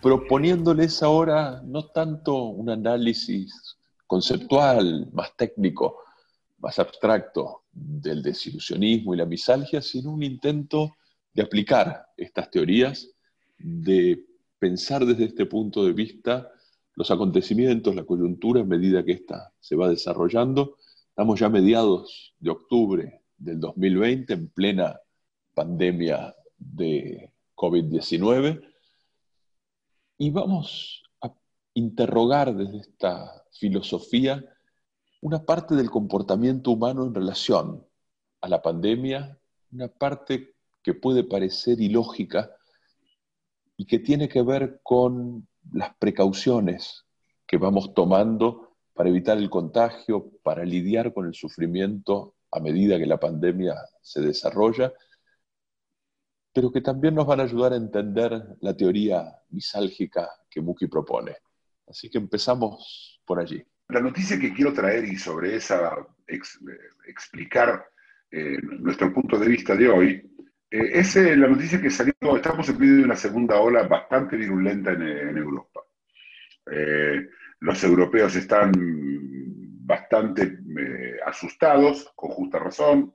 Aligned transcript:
proponiéndoles 0.00 1.02
ahora 1.02 1.60
no 1.64 1.86
tanto 1.86 2.44
un 2.44 2.70
análisis 2.70 3.76
conceptual, 4.06 5.08
más 5.12 5.36
técnico, 5.36 5.98
más 6.58 6.78
abstracto 6.78 7.62
del 7.72 8.22
desilusionismo 8.22 9.14
y 9.14 9.18
la 9.18 9.26
misalgia, 9.26 9.82
sino 9.82 10.10
un 10.10 10.22
intento 10.22 10.96
de 11.32 11.42
aplicar 11.42 12.06
estas 12.16 12.50
teorías, 12.50 13.10
de 13.58 14.24
pensar 14.58 15.04
desde 15.04 15.24
este 15.24 15.46
punto 15.46 15.84
de 15.84 15.92
vista 15.92 16.50
los 16.94 17.10
acontecimientos, 17.10 17.94
la 17.94 18.04
coyuntura 18.04 18.60
en 18.60 18.68
medida 18.68 19.04
que 19.04 19.12
ésta 19.12 19.52
se 19.60 19.76
va 19.76 19.88
desarrollando. 19.88 20.76
Estamos 21.08 21.40
ya 21.40 21.46
a 21.46 21.50
mediados 21.50 22.34
de 22.38 22.50
octubre 22.50 23.22
del 23.38 23.60
2020, 23.60 24.32
en 24.34 24.48
plena 24.48 25.00
pandemia 25.54 26.34
de 26.58 27.32
COVID-19, 27.54 28.62
y 30.18 30.30
vamos 30.30 31.02
a 31.22 31.32
interrogar 31.74 32.54
desde 32.54 32.78
esta 32.78 33.44
filosofía 33.52 34.44
una 35.22 35.44
parte 35.44 35.74
del 35.74 35.90
comportamiento 35.90 36.70
humano 36.70 37.06
en 37.06 37.14
relación 37.14 37.86
a 38.42 38.48
la 38.48 38.60
pandemia, 38.60 39.38
una 39.72 39.88
parte 39.88 40.54
que 40.82 40.94
puede 40.94 41.24
parecer 41.24 41.80
ilógica 41.80 42.50
y 43.76 43.86
que 43.86 43.98
tiene 43.98 44.28
que 44.28 44.42
ver 44.42 44.80
con 44.82 45.46
las 45.72 45.94
precauciones 45.96 47.04
que 47.46 47.56
vamos 47.56 47.94
tomando 47.94 48.76
para 48.94 49.08
evitar 49.08 49.38
el 49.38 49.50
contagio, 49.50 50.30
para 50.42 50.64
lidiar 50.64 51.12
con 51.12 51.26
el 51.26 51.34
sufrimiento 51.34 52.34
a 52.50 52.60
medida 52.60 52.98
que 52.98 53.06
la 53.06 53.20
pandemia 53.20 53.74
se 54.02 54.20
desarrolla 54.20 54.92
pero 56.52 56.72
que 56.72 56.80
también 56.80 57.14
nos 57.14 57.26
van 57.26 57.40
a 57.40 57.44
ayudar 57.44 57.72
a 57.72 57.76
entender 57.76 58.32
la 58.60 58.76
teoría 58.76 59.36
misálgica 59.50 60.28
que 60.48 60.60
Muki 60.60 60.86
propone. 60.88 61.36
Así 61.86 62.10
que 62.10 62.18
empezamos 62.18 63.20
por 63.24 63.40
allí. 63.40 63.62
La 63.88 64.00
noticia 64.00 64.38
que 64.38 64.52
quiero 64.52 64.72
traer 64.72 65.04
y 65.04 65.16
sobre 65.16 65.56
esa 65.56 66.06
explicar 67.06 67.84
eh, 68.30 68.58
nuestro 68.62 69.12
punto 69.12 69.38
de 69.38 69.48
vista 69.48 69.74
de 69.74 69.88
hoy 69.88 70.30
eh, 70.70 70.90
es 70.92 71.16
eh, 71.16 71.36
la 71.36 71.48
noticia 71.48 71.80
que 71.80 71.90
salió, 71.90 72.14
estamos 72.36 72.68
en 72.68 72.78
medio 72.78 72.96
de 72.96 73.04
una 73.04 73.16
segunda 73.16 73.60
ola 73.60 73.82
bastante 73.84 74.36
virulenta 74.36 74.92
en, 74.92 75.36
Europa. 75.36 75.80
los 77.60 77.84
europeos 77.84 78.36
están 78.36 78.72
bastante 79.84 80.58
asustados, 81.26 82.12
con 82.14 82.30
justa 82.30 82.58
razón, 82.58 83.12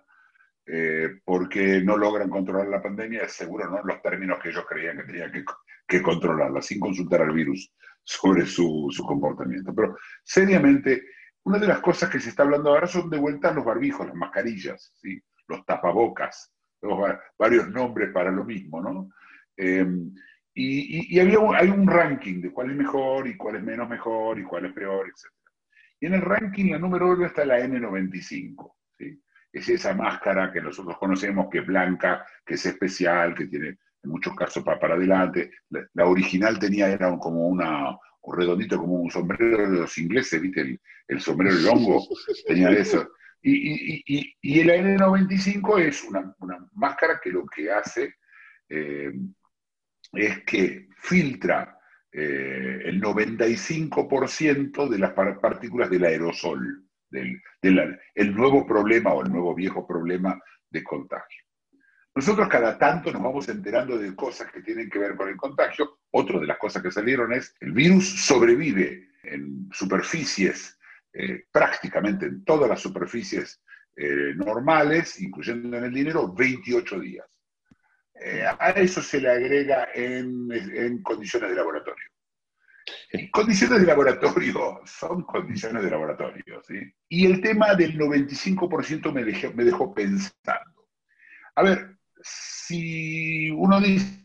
eh, 0.67 1.19
porque 1.23 1.81
no 1.81 1.95
logran 1.95 2.29
controlar 2.29 2.67
la 2.67 2.81
pandemia, 2.81 3.27
seguro 3.27 3.69
no 3.69 3.81
en 3.81 3.87
los 3.87 4.01
términos 4.01 4.39
que 4.41 4.49
ellos 4.49 4.65
creían 4.67 4.97
que 4.97 5.03
tenían 5.03 5.31
que, 5.87 6.01
controlarla, 6.01 6.59
sin 6.61 6.79
consultar 6.79 7.21
al 7.21 7.33
virus 7.33 7.71
sobre 8.03 8.47
su, 8.47 8.89
comportamiento. 9.05 9.75
Pero 9.75 9.95
seriamente, 10.23 11.03
una 11.43 11.59
de 11.59 11.67
las 11.67 11.79
cosas 11.81 12.09
que 12.09 12.19
se 12.19 12.29
está 12.29 12.41
hablando 12.41 12.71
ahora 12.71 12.87
son 12.87 13.11
de 13.11 13.19
vuelta 13.19 13.53
los 13.53 13.63
barbijos, 13.63 14.07
las 14.07 14.15
mascarillas, 14.15 14.91
¿sí? 14.95 15.21
los 15.47 15.63
tapabocas, 15.65 16.51
varios 17.37 17.69
nombres 17.69 18.11
para 18.11 18.31
lo 18.31 18.43
mismo, 18.43 18.81
¿no? 18.81 19.09
Em, 19.57 20.13
y, 20.53 21.19
había 21.19 21.39
hay 21.57 21.69
un 21.69 21.87
ranking 21.87 22.41
de 22.41 22.51
cuál 22.51 22.71
es 22.71 22.77
mejor 22.77 23.27
y 23.27 23.35
cuál 23.35 23.57
es 23.57 23.63
menos 23.63 23.89
mejor 23.89 24.39
y 24.39 24.43
cuál 24.43 24.65
es 24.65 24.73
peor, 24.73 25.07
etc. 25.07 25.31
Y 25.99 26.05
en 26.07 26.13
el 26.13 26.21
ranking 26.21 26.71
la 26.71 26.79
número 26.79 27.11
uno 27.11 27.25
está 27.25 27.45
la 27.45 27.59
N95 27.59 28.75
es 29.55 29.69
esa 29.69 29.93
máscara 29.93 30.51
que 30.51 30.61
nosotros 30.61 30.97
conocemos, 30.97 31.47
que 31.49 31.59
es 31.59 31.65
blanca, 31.65 32.25
que 32.45 32.55
es 32.55 32.65
especial, 32.65 33.33
que 33.33 33.45
tiene 33.45 33.77
en 34.03 34.09
muchos 34.09 34.35
casos 34.35 34.63
para, 34.63 34.95
adelante. 34.95 35.49
La, 35.69 36.05
original 36.05 36.59
tenía, 36.59 36.89
era 36.89 37.17
como 37.17 37.47
una, 37.47 37.97
un 38.21 38.37
redondito, 38.37 38.77
como 38.77 38.95
un 38.95 39.09
sombrero 39.09 39.71
de 39.71 39.79
los 39.79 39.97
ingleses, 39.97 40.41
¿viste? 40.41 40.77
El, 41.07 41.21
sombrero 41.21 41.55
del 41.55 41.69
hongo, 41.69 42.05
tenía 42.45 42.69
eso. 42.71 43.07
Y, 43.47 44.01
y, 44.07 44.35
y, 44.41 44.59
el 44.59 44.69
N95 44.69 45.79
es 45.79 46.03
una, 46.03 46.35
máscara 46.73 47.19
que 47.23 47.29
lo 47.29 47.45
que 47.45 47.71
hace 47.71 48.15
eh, 48.67 49.13
es 50.13 50.43
que 50.45 50.87
filtra 50.97 51.77
eh, 52.11 52.79
el 52.85 52.99
95% 52.99 54.89
de 54.89 54.97
las 54.97 55.11
partículas 55.11 55.91
del 55.91 56.05
aerosol 56.05 56.87
del, 57.11 57.39
el 58.15 58.35
nuevo 58.35 58.65
problema 58.65 59.13
o 59.13 59.21
el 59.21 59.31
nuevo 59.31 59.53
viejo 59.53 59.85
problema 59.85 60.41
de 60.71 60.83
contagio. 60.83 61.43
Nosotros 62.15 62.49
cada 62.49 62.79
tanto 62.79 63.11
nos 63.11 63.21
vamos 63.21 63.47
enterando 63.47 63.95
de 63.99 64.15
cosas 64.15 64.51
que 64.51 64.63
tienen 64.63 64.89
que 64.89 64.97
ver 64.97 65.15
con 65.15 65.29
el 65.29 65.37
contagio. 65.37 65.99
Otra 66.09 66.39
de 66.39 66.47
las 66.47 66.57
cosas 66.57 66.81
que 66.81 66.89
salieron 66.89 67.31
es 67.31 67.55
el 67.59 67.73
virus 67.73 68.25
sobrevive 68.25 69.09
en 69.21 69.69
superficies, 69.71 70.74
eh, 71.17 71.45
prácticamente 71.51 72.25
en 72.25 72.43
todas 72.43 72.69
las 72.69 72.81
superficies 72.81 73.61
eh, 73.95 74.33
normales, 74.35 75.21
incluyendo 75.21 75.77
en 75.77 75.85
el 75.85 75.93
dinero, 75.93 76.33
28 76.33 76.99
días. 76.99 77.25
Eh, 78.21 78.45
a 78.45 78.69
eso 78.71 79.01
se 79.01 79.21
le 79.21 79.29
agrega 79.29 79.89
en 79.93 81.01
condiciones 81.03 81.49
de 81.49 81.55
laboratorio. 81.55 82.05
Condiciones 83.31 83.81
de 83.81 83.87
laboratorio, 83.87 84.81
son 84.85 85.23
condiciones 85.23 85.83
de 85.83 85.89
laboratorio, 85.89 86.61
¿sí? 86.67 86.79
Y 87.09 87.25
el 87.25 87.41
tema 87.41 87.73
del 87.75 87.97
95% 87.97 89.11
me, 89.11 89.23
me 89.23 89.63
dejó 89.63 89.93
pensando. 89.93 90.87
A 91.55 91.63
ver, 91.63 91.97
si 92.21 93.49
uno 93.51 93.79
dice 93.79 94.24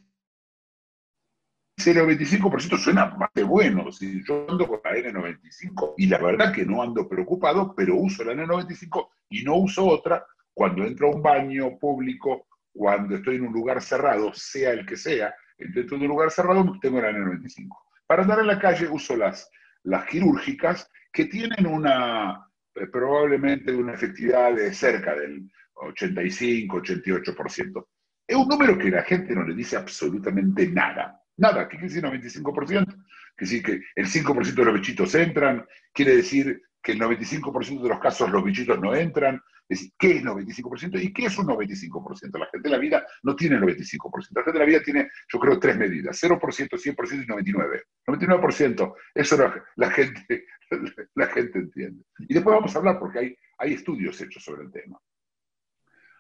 el 1.87 1.99
95% 1.99 2.79
suena 2.79 3.17
de 3.35 3.43
bueno. 3.43 3.91
Si 3.93 4.23
yo 4.25 4.47
ando 4.49 4.67
con 4.67 4.81
la 4.85 4.93
N95 4.93 5.95
y 5.97 6.07
la 6.07 6.19
verdad 6.19 6.53
que 6.53 6.65
no 6.65 6.83
ando 6.83 7.09
preocupado, 7.09 7.75
pero 7.75 7.97
uso 7.97 8.25
la 8.25 8.35
N95 8.35 9.09
y 9.31 9.43
no 9.43 9.57
uso 9.57 9.87
otra 9.87 10.25
cuando 10.53 10.85
entro 10.85 11.09
a 11.09 11.15
un 11.15 11.23
baño 11.23 11.79
público, 11.79 12.47
cuando 12.73 13.17
estoy 13.17 13.37
en 13.37 13.47
un 13.47 13.53
lugar 13.53 13.81
cerrado, 13.83 14.33
sea 14.35 14.73
el 14.73 14.85
que 14.85 14.97
sea, 14.97 15.35
dentro 15.59 15.99
de 15.99 16.05
un 16.05 16.11
lugar 16.11 16.31
cerrado 16.31 16.79
tengo 16.81 17.01
la 17.01 17.11
N95. 17.11 17.69
Para 18.07 18.23
andar 18.23 18.41
en 18.41 18.47
la 18.47 18.59
calle 18.59 18.89
uso 18.89 19.17
las, 19.17 19.51
las 19.85 20.07
quirúrgicas 20.07 20.91
que 21.13 21.27
tienen 21.27 21.67
una, 21.67 22.47
eh, 22.75 22.87
probablemente 22.87 23.75
una 23.75 23.95
efectividad 23.95 24.55
de 24.55 24.73
cerca 24.73 25.15
del 25.15 25.51
85-88%. 25.75 27.87
Es 28.27 28.37
un 28.37 28.49
número 28.49 28.79
que 28.79 28.91
la 28.91 29.03
gente 29.03 29.35
no 29.35 29.45
le 29.45 29.55
dice 29.55 29.77
absolutamente 29.77 30.69
nada. 30.69 31.20
Nada, 31.41 31.67
¿qué 31.67 31.79
quiere 31.79 31.95
decir 31.95 32.05
95%? 32.05 33.05
Que 33.35 33.47
sí 33.47 33.63
que 33.63 33.81
el 33.97 34.07
5% 34.07 34.55
de 34.55 34.65
los 34.65 34.75
bichitos 34.75 35.15
entran, 35.15 35.67
quiere 35.91 36.17
decir 36.17 36.61
que 36.83 36.93
el 36.93 37.01
95% 37.01 37.83
de 37.83 37.89
los 37.89 37.99
casos 37.99 38.31
los 38.31 38.45
bichitos 38.45 38.79
no 38.79 38.95
entran, 38.95 39.41
es 39.67 39.79
decir, 39.79 39.93
¿qué 39.99 40.17
es 40.17 40.23
95%? 40.23 41.03
¿Y 41.03 41.15
qué 41.15 41.25
es 41.27 41.39
un 41.39 41.47
95%? 41.47 42.39
La 42.39 42.47
gente 42.47 42.69
de 42.69 42.71
la 42.71 42.79
vida 42.79 43.07
no 43.23 43.35
tiene 43.35 43.59
95%. 43.59 44.29
La 44.33 44.43
gente 44.43 44.53
de 44.53 44.59
la 44.59 44.65
vida 44.67 44.83
tiene, 44.83 45.09
yo 45.33 45.39
creo, 45.39 45.59
tres 45.59 45.79
medidas. 45.79 46.23
0%, 46.23 46.39
100% 46.39 47.23
y 47.23 47.27
99%. 47.27 47.83
99%. 48.07 48.95
Eso 49.15 49.53
la, 49.77 49.91
gente, 49.93 50.45
la 51.15 51.27
gente 51.29 51.59
entiende. 51.59 52.05
Y 52.19 52.35
después 52.35 52.55
vamos 52.55 52.75
a 52.75 52.79
hablar 52.81 52.99
porque 52.99 53.19
hay, 53.19 53.37
hay 53.57 53.73
estudios 53.73 54.21
hechos 54.21 54.45
sobre 54.45 54.65
el 54.65 54.71
tema. 54.71 54.99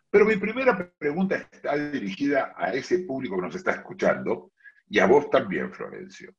Pero 0.08 0.24
mi 0.24 0.36
primera 0.36 0.90
pregunta 0.98 1.36
está 1.36 1.76
dirigida 1.76 2.54
a 2.56 2.72
ese 2.72 3.00
público 3.00 3.36
que 3.36 3.42
nos 3.42 3.54
está 3.54 3.72
escuchando 3.72 4.52
y 4.90 4.98
a 4.98 5.06
vos 5.06 5.30
también, 5.30 5.72
Florencio. 5.72 6.34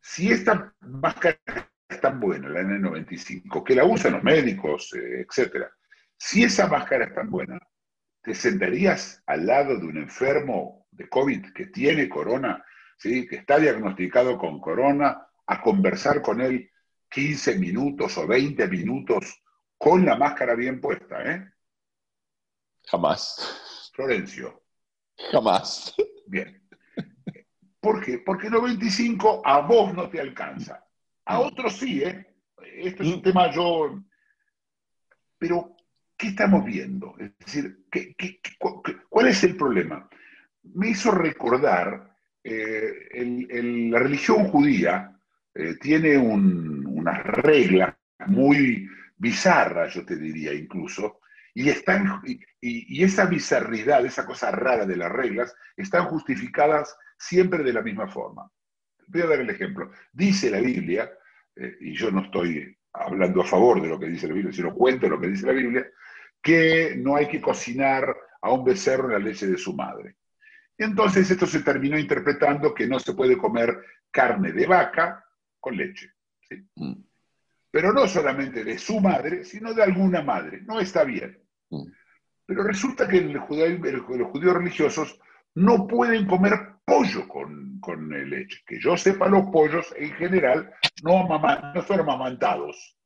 Si 0.00 0.30
esta 0.30 0.72
máscara 0.80 1.40
es 1.88 2.00
tan 2.00 2.20
buena, 2.20 2.48
la 2.50 2.60
N95, 2.60 3.64
que 3.64 3.74
la 3.74 3.84
usan 3.84 4.12
los 4.12 4.22
médicos, 4.22 4.92
eh, 4.94 5.26
etcétera, 5.26 5.72
si 6.16 6.44
esa 6.44 6.68
máscara 6.68 7.06
es 7.06 7.14
tan 7.14 7.30
buena, 7.30 7.58
¿te 8.22 8.34
sentarías 8.34 9.22
al 9.26 9.46
lado 9.46 9.78
de 9.78 9.86
un 9.86 9.96
enfermo 9.96 10.86
de 10.90 11.08
COVID 11.08 11.52
que 11.54 11.66
tiene 11.66 12.08
corona, 12.08 12.62
¿sí? 12.98 13.26
que 13.26 13.36
está 13.36 13.58
diagnosticado 13.58 14.36
con 14.36 14.60
corona, 14.60 15.26
a 15.46 15.62
conversar 15.62 16.20
con 16.20 16.42
él 16.42 16.70
15 17.08 17.58
minutos 17.58 18.18
o 18.18 18.26
20 18.26 18.68
minutos 18.68 19.42
con 19.78 20.04
la 20.04 20.16
máscara 20.16 20.54
bien 20.54 20.82
puesta? 20.82 21.22
¿eh? 21.24 21.50
Jamás. 22.84 23.90
Florencio. 23.94 24.64
Jamás. 25.32 25.94
Bien. 26.26 26.67
¿Por 27.80 28.04
qué? 28.04 28.18
Porque 28.18 28.50
95 28.50 29.42
a 29.44 29.60
vos 29.60 29.94
no 29.94 30.08
te 30.08 30.20
alcanza. 30.20 30.84
A 31.26 31.40
otros 31.40 31.76
sí, 31.76 32.02
¿eh? 32.02 32.26
Esto 32.76 33.02
es 33.02 33.08
un 33.10 33.20
mm. 33.20 33.22
tema 33.22 33.50
yo... 33.50 34.02
Pero 35.38 35.76
¿qué 36.16 36.28
estamos 36.28 36.64
viendo? 36.64 37.14
Es 37.18 37.38
decir, 37.38 37.84
cuál 39.08 39.28
es 39.28 39.44
el 39.44 39.56
problema? 39.56 40.08
me 40.74 40.90
hizo 40.90 41.10
recordar 41.10 42.14
eh, 42.44 42.92
la 43.90 43.98
religión 43.98 44.48
judía 44.48 45.16
eh, 45.54 45.74
tiene 45.80 46.16
unas 46.16 47.24
reglas 47.24 47.94
muy 48.26 48.88
bizarras, 49.16 49.94
yo 49.94 50.04
te 50.04 50.16
diría 50.16 50.52
incluso, 50.52 51.20
y, 51.54 51.68
están, 51.68 52.22
y, 52.60 53.02
esa 53.02 53.26
bizarridad, 53.26 54.04
esa 54.04 54.24
cosa 54.24 54.50
rara 54.50 54.86
de 54.86 54.96
las 54.96 55.10
reglas, 55.10 55.54
están 55.76 56.04
justificadas 56.04 56.96
siempre 57.18 57.62
de 57.62 57.72
la 57.72 57.82
misma 57.82 58.08
forma. 58.08 58.50
Voy 59.08 59.22
a 59.22 59.26
dar 59.26 59.40
el 59.40 59.50
ejemplo. 59.50 59.90
Dice 60.12 60.50
la 60.50 60.60
Biblia, 60.60 61.10
eh, 61.56 61.76
y 61.80 61.94
yo 61.94 62.10
no 62.10 62.22
estoy 62.22 62.76
hablando 62.92 63.42
a 63.42 63.46
favor 63.46 63.80
de 63.82 63.88
lo 63.88 63.98
que 63.98 64.08
dice 64.08 64.28
la 64.28 64.34
Biblia, 64.34 64.52
sino 64.52 64.74
cuento 64.74 65.08
lo 65.08 65.20
que 65.20 65.28
dice 65.28 65.46
la 65.46 65.52
Biblia, 65.52 65.86
que 66.40 66.94
no 66.96 67.16
hay 67.16 67.28
que 67.28 67.40
cocinar 67.40 68.16
a 68.40 68.52
un 68.52 68.64
becerro 68.64 69.06
en 69.06 69.12
la 69.12 69.18
leche 69.18 69.46
de 69.46 69.58
su 69.58 69.74
madre. 69.74 70.16
Entonces 70.76 71.28
esto 71.30 71.46
se 71.46 71.62
terminó 71.62 71.98
interpretando 71.98 72.72
que 72.72 72.86
no 72.86 73.00
se 73.00 73.14
puede 73.14 73.36
comer 73.36 73.76
carne 74.10 74.52
de 74.52 74.66
vaca 74.66 75.24
con 75.58 75.76
leche. 75.76 76.12
Mm. 76.76 76.94
Pero 77.70 77.92
no 77.92 78.06
solamente 78.06 78.64
de 78.64 78.78
su 78.78 79.00
madre, 79.00 79.44
sino 79.44 79.74
de 79.74 79.82
alguna 79.82 80.22
madre. 80.22 80.62
No 80.62 80.80
está 80.80 81.04
bien. 81.04 81.42
Mm. 81.70 81.90
Pero 82.46 82.62
resulta 82.62 83.08
que 83.08 83.20
los 83.20 83.42
judíos 83.44 84.54
religiosos 84.54 85.20
no 85.54 85.86
pueden 85.86 86.26
comer 86.26 86.77
pollo 86.88 87.28
con, 87.28 88.08
leche. 88.30 88.62
Que 88.66 88.80
yo 88.80 88.96
sepa, 88.96 89.28
los 89.28 89.46
pollos 89.50 89.94
en 89.96 90.12
general 90.14 90.72
no, 91.02 91.28
no 91.28 91.82
son 91.82 92.00
amamantados. 92.00 92.96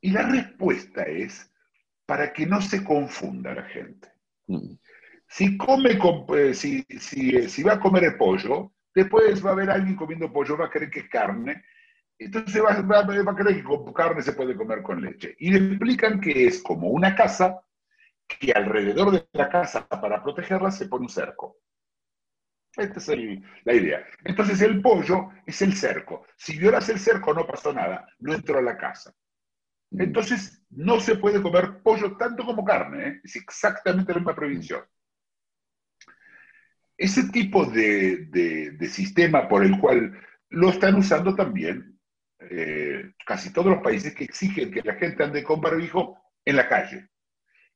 Y 0.00 0.10
la 0.10 0.22
respuesta 0.28 1.02
es 1.04 1.50
para 2.04 2.32
que 2.32 2.44
no 2.44 2.60
se 2.60 2.84
confunda 2.84 3.54
la 3.54 3.62
gente. 3.62 4.08
Mm. 4.48 4.74
Si, 5.28 5.56
come, 5.56 5.98
eh, 6.36 6.54
si, 6.54 6.84
eh, 6.88 7.48
si, 7.48 7.62
va 7.62 7.74
a 7.74 7.80
comer 7.80 8.04
el 8.04 8.16
pollo, 8.16 8.72
después 8.94 9.44
va 9.44 9.50
a 9.50 9.52
haber 9.54 9.70
alguien 9.70 9.96
comiendo 9.96 10.32
pollo, 10.32 10.58
va 10.58 10.66
a 10.66 10.70
creer 10.70 10.90
que 10.90 11.00
es 11.00 11.08
carne, 11.08 11.64
entonces 12.18 12.62
va, 12.62 12.80
va, 12.82 13.00
a 13.00 13.34
creer 13.34 13.56
que 13.56 13.64
con 13.64 13.92
carne 13.92 14.22
se 14.22 14.34
puede 14.34 14.54
comer 14.54 14.82
con 14.82 15.00
leche. 15.00 15.34
Y 15.38 15.50
le 15.50 15.72
explican 15.72 16.20
que 16.20 16.46
es 16.46 16.62
como 16.62 16.88
una 16.88 17.14
casa, 17.14 17.60
que 18.38 18.52
alrededor 18.52 19.10
de 19.10 19.26
la 19.32 19.48
casa, 19.48 19.86
para 19.88 20.22
protegerla, 20.22 20.70
se 20.70 20.86
pone 20.86 21.04
un 21.04 21.10
cerco. 21.10 21.58
Esta 22.76 22.98
es 22.98 23.08
la 23.64 23.72
idea. 23.72 24.04
Entonces 24.24 24.60
el 24.60 24.82
pollo 24.82 25.30
es 25.46 25.62
el 25.62 25.74
cerco. 25.74 26.26
Si 26.36 26.58
violas 26.58 26.88
el 26.88 26.98
cerco 26.98 27.32
no 27.32 27.46
pasó 27.46 27.72
nada, 27.72 28.06
no 28.18 28.34
entró 28.34 28.58
a 28.58 28.62
la 28.62 28.76
casa. 28.76 29.14
Mm. 29.90 30.02
Entonces 30.02 30.62
no 30.70 31.00
se 31.00 31.16
puede 31.16 31.40
comer 31.40 31.82
pollo 31.82 32.16
tanto 32.16 32.44
como 32.44 32.64
carne, 32.64 33.08
¿eh? 33.08 33.20
es 33.22 33.36
exactamente 33.36 34.12
la 34.12 34.18
misma 34.18 34.34
prohibición. 34.34 34.82
Ese 36.96 37.28
tipo 37.30 37.64
de, 37.66 38.76
sistema 38.88 39.48
por 39.48 39.64
el 39.64 39.78
cual 39.78 40.20
lo 40.50 40.70
están 40.70 40.94
usando 40.94 41.34
también 41.34 41.98
eh, 42.38 43.12
casi 43.26 43.52
todos 43.52 43.68
los 43.72 43.82
países 43.82 44.14
que 44.14 44.24
exigen 44.24 44.70
que 44.70 44.82
la 44.82 44.94
gente 44.94 45.24
ande 45.24 45.42
con 45.42 45.60
barbijo 45.60 46.16
en 46.44 46.56
la 46.56 46.68
calle. 46.68 47.08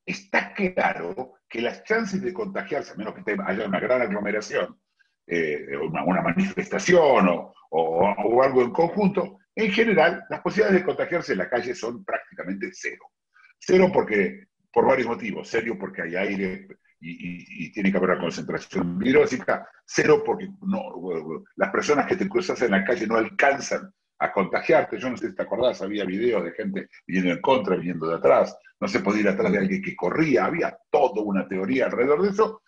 Está 0.09 0.55
claro 0.55 1.35
que 1.47 1.61
las 1.61 1.85
chances 1.85 2.23
de 2.23 2.33
contagiarse, 2.33 2.93
a 2.93 2.97
menos 2.97 3.15
que 3.15 3.37
haya 3.45 3.67
una 3.67 3.79
gran 3.79 4.01
aglomeración, 4.01 4.81
eh, 5.27 5.77
una, 5.77 6.23
manifestación 6.23 7.29
o, 7.71 8.43
algo 8.43 8.63
en 8.63 8.71
conjunto, 8.71 9.39
en 9.55 9.71
general 9.71 10.25
las 10.31 10.41
posibilidades 10.41 10.81
de 10.81 10.87
contagiarse 10.87 11.33
en 11.33 11.39
la 11.39 11.51
calle 11.51 11.75
son 11.75 12.07
prácticamente 12.07 12.71
cero. 12.73 13.05
Cero 13.59 13.91
porque, 13.93 14.47
por 14.73 14.87
varios 14.87 15.09
motivos. 15.09 15.47
Cero 15.51 15.77
porque 15.79 16.01
hay 16.01 16.17
aire 16.17 16.67
y, 17.01 17.71
tiene 17.73 17.93
que 17.93 17.99
haber 17.99 18.09
una 18.09 18.21
concentración 18.21 18.99
virósica, 18.99 19.69
cero 19.85 20.23
porque 20.25 20.49
no, 20.63 21.45
las 21.57 21.71
personas 21.71 22.07
que 22.07 22.17
te 22.17 22.31
cruzas 22.31 22.63
en 22.63 22.71
la 22.71 22.83
calle 22.83 23.07
no 23.07 23.17
alcanzan 23.17 23.93
a 24.19 24.32
contagiarte. 24.32 24.99
Yo 24.99 25.11
no 25.11 25.17
sé 25.17 25.29
si 25.29 25.35
te 25.35 25.43
acordás, 25.43 25.82
había 25.82 26.05
videos 26.05 26.44
de 26.44 26.53
gente 26.53 26.88
viniendo 27.06 27.32
en 27.32 27.41
contra, 27.41 27.76
viniendo 27.76 28.09
de 28.09 28.17
atrás, 28.17 28.56
no 28.81 28.88
se 28.88 29.00
podía 29.00 29.23
ir 29.23 29.29
atrás 29.29 29.53
de 29.53 29.59
alguien 29.59 29.82
que 29.82 29.97
corría, 29.97 30.44
había 30.44 30.79
toda 30.91 31.23
una 31.23 31.47
teoría 31.47 31.87
alrededor 31.87 32.23
de 32.23 32.31
eso. 32.31 32.62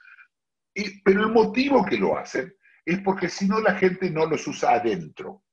Pero 1.04 1.22
el 1.22 1.32
motivo 1.32 1.84
que 1.84 1.98
lo 1.98 2.16
hacen 2.16 2.54
es 2.84 3.00
porque 3.00 3.28
si 3.28 3.46
no 3.46 3.60
la 3.60 3.74
gente 3.74 4.10
no 4.10 4.26
los 4.26 4.46
usa 4.46 4.72
adentro, 4.72 5.44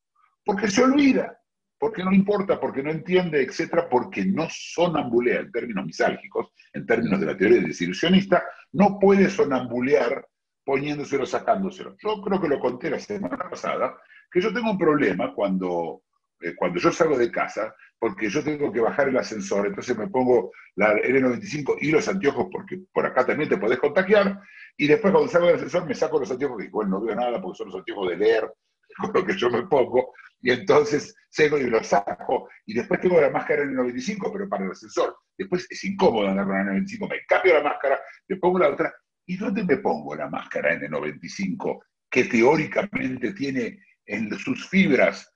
porque 0.44 0.70
se 0.70 0.84
olvida 0.84 1.38
porque 1.80 2.04
no 2.04 2.12
importa, 2.12 2.60
porque 2.60 2.82
no 2.82 2.92
entiende, 2.92 3.42
etcétera, 3.42 3.88
porque 3.90 4.26
no 4.26 4.48
sonambulea 4.50 5.42
en 5.42 5.52
términos 5.52 5.86
misálgicos, 5.86 6.48
en 6.74 6.86
términos 6.86 7.20
de 7.20 7.26
la 7.28 7.38
teoría 7.38 7.62
desilusionista, 7.62 8.44
no 8.72 8.98
puede 9.00 9.30
sonambulear 9.30 10.28
poniéndoselo, 10.68 11.26
sacándoselo. 11.26 11.96
Yo 12.04 12.22
creo 12.22 12.42
que 12.42 12.50
lo 12.50 12.60
conté 12.60 12.90
la 12.90 13.00
semana 13.00 13.50
pasada, 13.50 13.98
que 14.30 14.42
yo 14.42 14.54
tengo 14.54 14.72
un 14.72 14.78
problema 14.78 15.34
cuando, 15.34 16.02
eh, 16.42 16.54
cuando 16.58 16.78
yo 16.78 16.92
salgo 16.92 17.18
de 17.18 17.32
casa, 17.32 17.74
porque 17.98 18.30
yo 18.30 18.44
tengo 18.44 18.70
que 18.70 18.82
bajar 18.82 19.08
el 19.08 19.18
ascensor, 19.18 19.68
entonces 19.68 19.98
me 19.98 20.10
pongo 20.10 20.52
la 20.76 20.94
N95 20.96 21.78
y 21.80 21.90
los 21.90 22.06
anteojos, 22.10 22.48
porque 22.52 22.82
por 22.92 23.06
acá 23.06 23.26
también 23.26 23.50
te 23.50 23.58
podés 23.58 23.80
contagiar, 23.80 24.42
y 24.76 24.88
después 24.88 25.14
cuando 25.14 25.32
salgo 25.32 25.48
del 25.48 25.56
ascensor 25.56 25.88
me 25.88 25.96
saco 25.96 26.20
los 26.20 26.32
anteojos, 26.32 26.62
y 26.62 26.68
bueno, 26.68 27.00
no 27.00 27.06
veo 27.06 27.16
nada 27.16 27.42
porque 27.42 27.60
son 27.60 27.68
los 27.68 27.78
anteojos 27.78 28.10
de 28.10 28.18
leer, 28.18 28.54
con 28.98 29.14
lo 29.14 29.26
que 29.26 29.38
yo 29.38 29.50
me 29.50 29.66
pongo, 29.68 30.12
y 30.42 30.52
entonces 30.52 31.16
cego 31.30 31.58
y 31.58 31.70
lo 31.70 31.82
saco, 31.82 32.50
y 32.66 32.74
después 32.74 33.00
tengo 33.00 33.22
la 33.22 33.30
máscara 33.30 33.64
en 33.64 33.70
el 33.70 33.76
95, 33.76 34.34
pero 34.34 34.50
para 34.50 34.66
el 34.66 34.72
ascensor. 34.72 35.16
Después 35.38 35.66
es 35.70 35.82
incómodo 35.86 36.28
andar 36.28 36.46
con 36.46 36.58
el 36.58 36.66
95, 36.66 37.08
me 37.08 37.26
cambio 37.26 37.54
la 37.54 37.64
máscara, 37.64 38.02
le 38.28 38.36
pongo 38.36 38.60
la 38.60 38.68
otra. 38.68 38.94
¿Y 39.28 39.38
dónde 39.38 39.64
me 39.64 39.78
pongo 39.78 40.16
la 40.16 40.30
máscara 40.30 40.74
en 40.74 40.86
el 40.86 40.92
95 40.92 41.84
que 42.10 42.24
teóricamente 42.24 43.34
tiene 43.34 43.84
en 44.06 44.34
sus 44.38 44.68
fibras, 44.70 45.32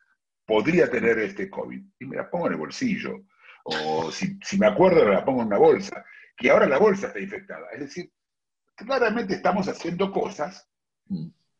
podría 0.45 0.89
tener 0.89 1.19
este 1.19 1.49
COVID? 1.49 1.83
Y 1.99 2.05
me 2.05 2.15
la 2.15 2.29
pongo 2.29 2.47
en 2.47 2.53
el 2.53 2.59
bolsillo. 2.59 3.25
O 3.65 4.09
si, 4.11 4.39
si 4.41 4.57
me 4.57 4.67
acuerdo, 4.67 5.05
me 5.05 5.13
la 5.13 5.25
pongo 5.25 5.41
en 5.41 5.47
una 5.47 5.57
bolsa. 5.57 6.03
Que 6.38 6.49
ahora 6.49 6.67
la 6.67 6.79
bolsa 6.79 7.07
está 7.07 7.19
infectada. 7.19 7.67
Es 7.73 7.81
decir, 7.81 8.11
claramente 8.75 9.35
estamos 9.35 9.67
haciendo 9.67 10.11
cosas 10.11 10.67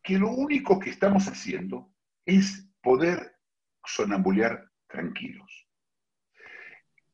que 0.02 0.18
lo 0.18 0.30
único 0.30 0.78
que 0.78 0.90
estamos 0.90 1.28
haciendo 1.28 1.92
es 2.24 2.66
poder 2.80 3.36
sonambulear 3.84 4.70
tranquilos. 4.88 5.68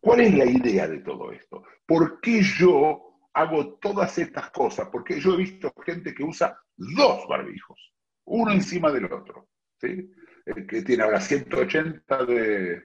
¿Cuál 0.01 0.21
es 0.21 0.35
la 0.35 0.45
idea 0.45 0.87
de 0.87 1.01
todo 1.01 1.33
esto? 1.33 1.65
¿Por 1.85 2.21
qué 2.21 2.43
yo 2.43 3.08
hago 3.39 3.79
todas 3.81 4.19
estas 4.19 4.51
cosas? 4.51 4.89
Porque 4.91 5.21
yo 5.21 5.35
he 5.35 5.39
visto 5.39 5.73
gente 5.85 6.15
que 6.15 6.25
usa 6.25 6.59
dos 6.77 7.27
barbijos, 7.29 7.93
uno 8.25 8.53
encima 8.53 8.91
del 8.91 9.07
otro, 9.07 9.49
¿sí? 9.81 10.11
que 10.69 10.83
tiene 10.83 11.03
ahora 11.03 11.21
180 11.21 12.25
de, 12.25 12.83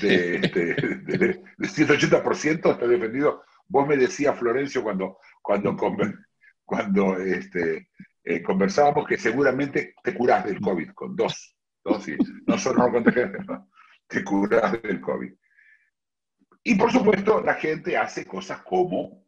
de, 0.00 0.38
de, 0.40 1.42
180% 1.58 2.72
está 2.72 2.86
defendido. 2.86 3.42
Vos 3.66 3.86
me 3.86 3.96
decías, 3.96 4.38
Florencio, 4.38 4.82
cuando, 4.82 5.18
cuando, 5.42 5.76
cuando 6.64 7.16
este, 7.18 7.88
eh, 8.22 8.42
conversábamos 8.42 9.06
que 9.06 9.18
seguramente 9.18 9.94
te 10.02 10.14
curás 10.14 10.44
del 10.44 10.60
COVID 10.60 10.90
con 10.90 11.16
dos 11.16 11.56
dosis, 11.84 12.16
no 12.46 12.58
solo 12.58 12.88
no 12.88 13.00
¿no? 13.00 13.70
te 14.06 14.24
curás 14.24 14.80
del 14.82 15.00
COVID. 15.00 15.32
Y 16.62 16.74
por 16.76 16.90
supuesto, 16.90 17.42
la 17.42 17.54
gente 17.54 17.96
hace 17.96 18.24
cosas 18.24 18.62
como, 18.62 19.23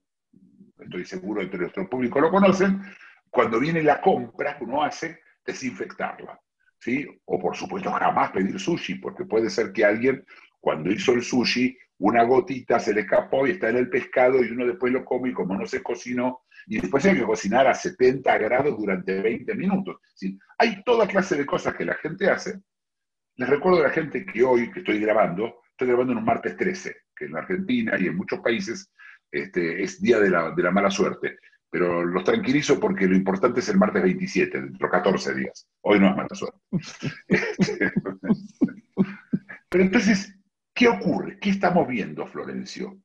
estoy 0.87 1.05
seguro 1.05 1.43
entre 1.43 1.61
nuestro 1.61 1.89
público 1.89 2.21
lo 2.21 2.31
conocen, 2.31 2.83
cuando 3.31 3.61
viene 3.61 3.83
la 3.83 4.01
compra, 4.01 4.57
uno 4.61 4.83
hace 4.83 5.21
desinfectarla. 5.45 6.41
¿sí? 6.79 7.07
O 7.27 7.39
por 7.39 7.57
supuesto, 7.57 7.91
jamás 7.93 8.31
pedir 8.31 8.59
sushi, 8.59 8.97
porque 8.97 9.25
puede 9.25 9.51
ser 9.51 9.73
que 9.73 9.85
alguien, 9.85 10.25
cuando 10.61 10.91
hizo 10.91 11.13
el 11.13 11.23
sushi, 11.23 11.77
una 11.99 12.25
gotita 12.25 12.79
se 12.79 12.93
le 12.93 13.03
escapó 13.03 13.47
y 13.47 13.53
está 13.53 13.71
en 13.71 13.77
el 13.77 13.89
pescado 13.89 14.45
y 14.45 14.51
uno 14.51 14.67
después 14.67 14.93
lo 14.93 15.05
come 15.05 15.31
y 15.31 15.33
como 15.33 15.57
no 15.57 15.67
se 15.67 15.83
cocinó, 15.83 16.43
y 16.67 16.81
después 16.81 17.05
hay 17.07 17.17
que 17.17 17.25
cocinar 17.25 17.67
a 17.67 17.75
70 17.75 18.39
grados 18.39 18.77
durante 18.77 19.21
20 19.21 19.55
minutos. 19.55 19.97
¿sí? 20.15 20.39
Hay 20.59 20.83
toda 20.83 21.07
clase 21.07 21.37
de 21.37 21.47
cosas 21.47 21.75
que 21.75 21.85
la 21.85 21.95
gente 21.95 22.29
hace. 22.29 22.61
Les 23.37 23.49
recuerdo 23.49 23.81
a 23.81 23.85
la 23.85 23.91
gente 23.91 24.27
que 24.27 24.43
hoy, 24.43 24.71
que 24.73 24.81
estoy 24.81 24.99
grabando, 24.99 25.63
estoy 25.71 25.89
grabando 25.89 26.13
en 26.13 26.19
un 26.19 26.25
martes 26.25 26.57
13, 26.57 26.97
que 27.15 27.27
en 27.27 27.37
Argentina 27.37 27.97
y 27.99 28.07
en 28.07 28.17
muchos 28.17 28.41
países 28.41 28.91
este, 29.31 29.83
es 29.83 30.01
día 30.01 30.19
de 30.19 30.31
la, 30.31 30.51
de 30.51 30.63
la 30.63 30.71
mala 30.71 30.91
suerte. 30.91 31.39
Pero 31.71 32.05
los 32.05 32.25
tranquilizo 32.25 32.79
porque 32.81 33.07
lo 33.07 33.17
importante 33.17 33.61
es 33.61 33.69
el 33.69 33.77
martes 33.77 34.03
27, 34.03 34.61
dentro 34.61 34.87
de 34.87 34.91
14 34.91 35.35
días. 35.35 35.69
Hoy 35.83 36.01
no 36.01 36.11
es 36.11 36.17
mala 36.17 36.35
suerte. 36.35 36.59
Pero 39.69 39.85
entonces, 39.85 40.35
¿qué 40.73 40.89
ocurre? 40.89 41.39
¿Qué 41.39 41.51
estamos 41.51 41.87
viendo, 41.89 42.27
Florencio? 42.27 42.97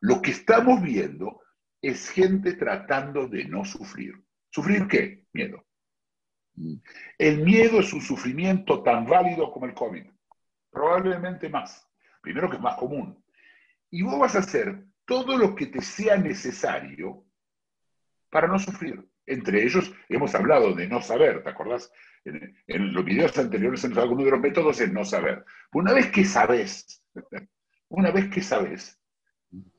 Lo 0.00 0.22
que 0.22 0.30
estamos 0.30 0.82
viendo 0.82 1.40
es 1.82 2.10
gente 2.10 2.54
tratando 2.54 3.26
de 3.26 3.46
no 3.46 3.64
sufrir. 3.64 4.14
¿Sufrir 4.50 4.86
qué? 4.86 5.24
Miedo. 5.32 5.66
El 7.18 7.42
miedo 7.42 7.80
es 7.80 7.92
un 7.92 8.02
sufrimiento 8.02 8.82
tan 8.82 9.06
válido 9.06 9.50
como 9.50 9.66
el 9.66 9.74
COVID. 9.74 10.04
Probablemente 10.70 11.48
más. 11.48 11.86
Primero 12.20 12.50
que 12.50 12.56
es 12.56 12.62
más 12.62 12.76
común. 12.76 13.22
Y 13.90 14.02
vos 14.02 14.18
vas 14.18 14.36
a 14.36 14.40
hacer 14.40 14.84
todo 15.10 15.36
lo 15.36 15.56
que 15.56 15.66
te 15.66 15.82
sea 15.82 16.16
necesario 16.16 17.24
para 18.30 18.46
no 18.46 18.60
sufrir. 18.60 19.04
Entre 19.26 19.64
ellos 19.64 19.92
hemos 20.08 20.32
hablado 20.36 20.72
de 20.72 20.86
no 20.86 21.02
saber, 21.02 21.42
¿te 21.42 21.50
acordás? 21.50 21.92
En, 22.24 22.94
los 22.94 23.04
videos 23.04 23.36
anteriores, 23.36 23.82
en 23.82 23.98
algunos 23.98 24.24
de 24.24 24.30
los 24.30 24.38
métodos 24.38 24.80
es 24.80 24.92
no 24.92 25.04
saber. 25.04 25.44
Una 25.72 25.92
vez 25.92 26.12
que 26.12 26.24
sabes, 26.24 27.04
una 27.88 28.12
vez 28.12 28.30
que 28.30 28.40
sabes, 28.40 29.00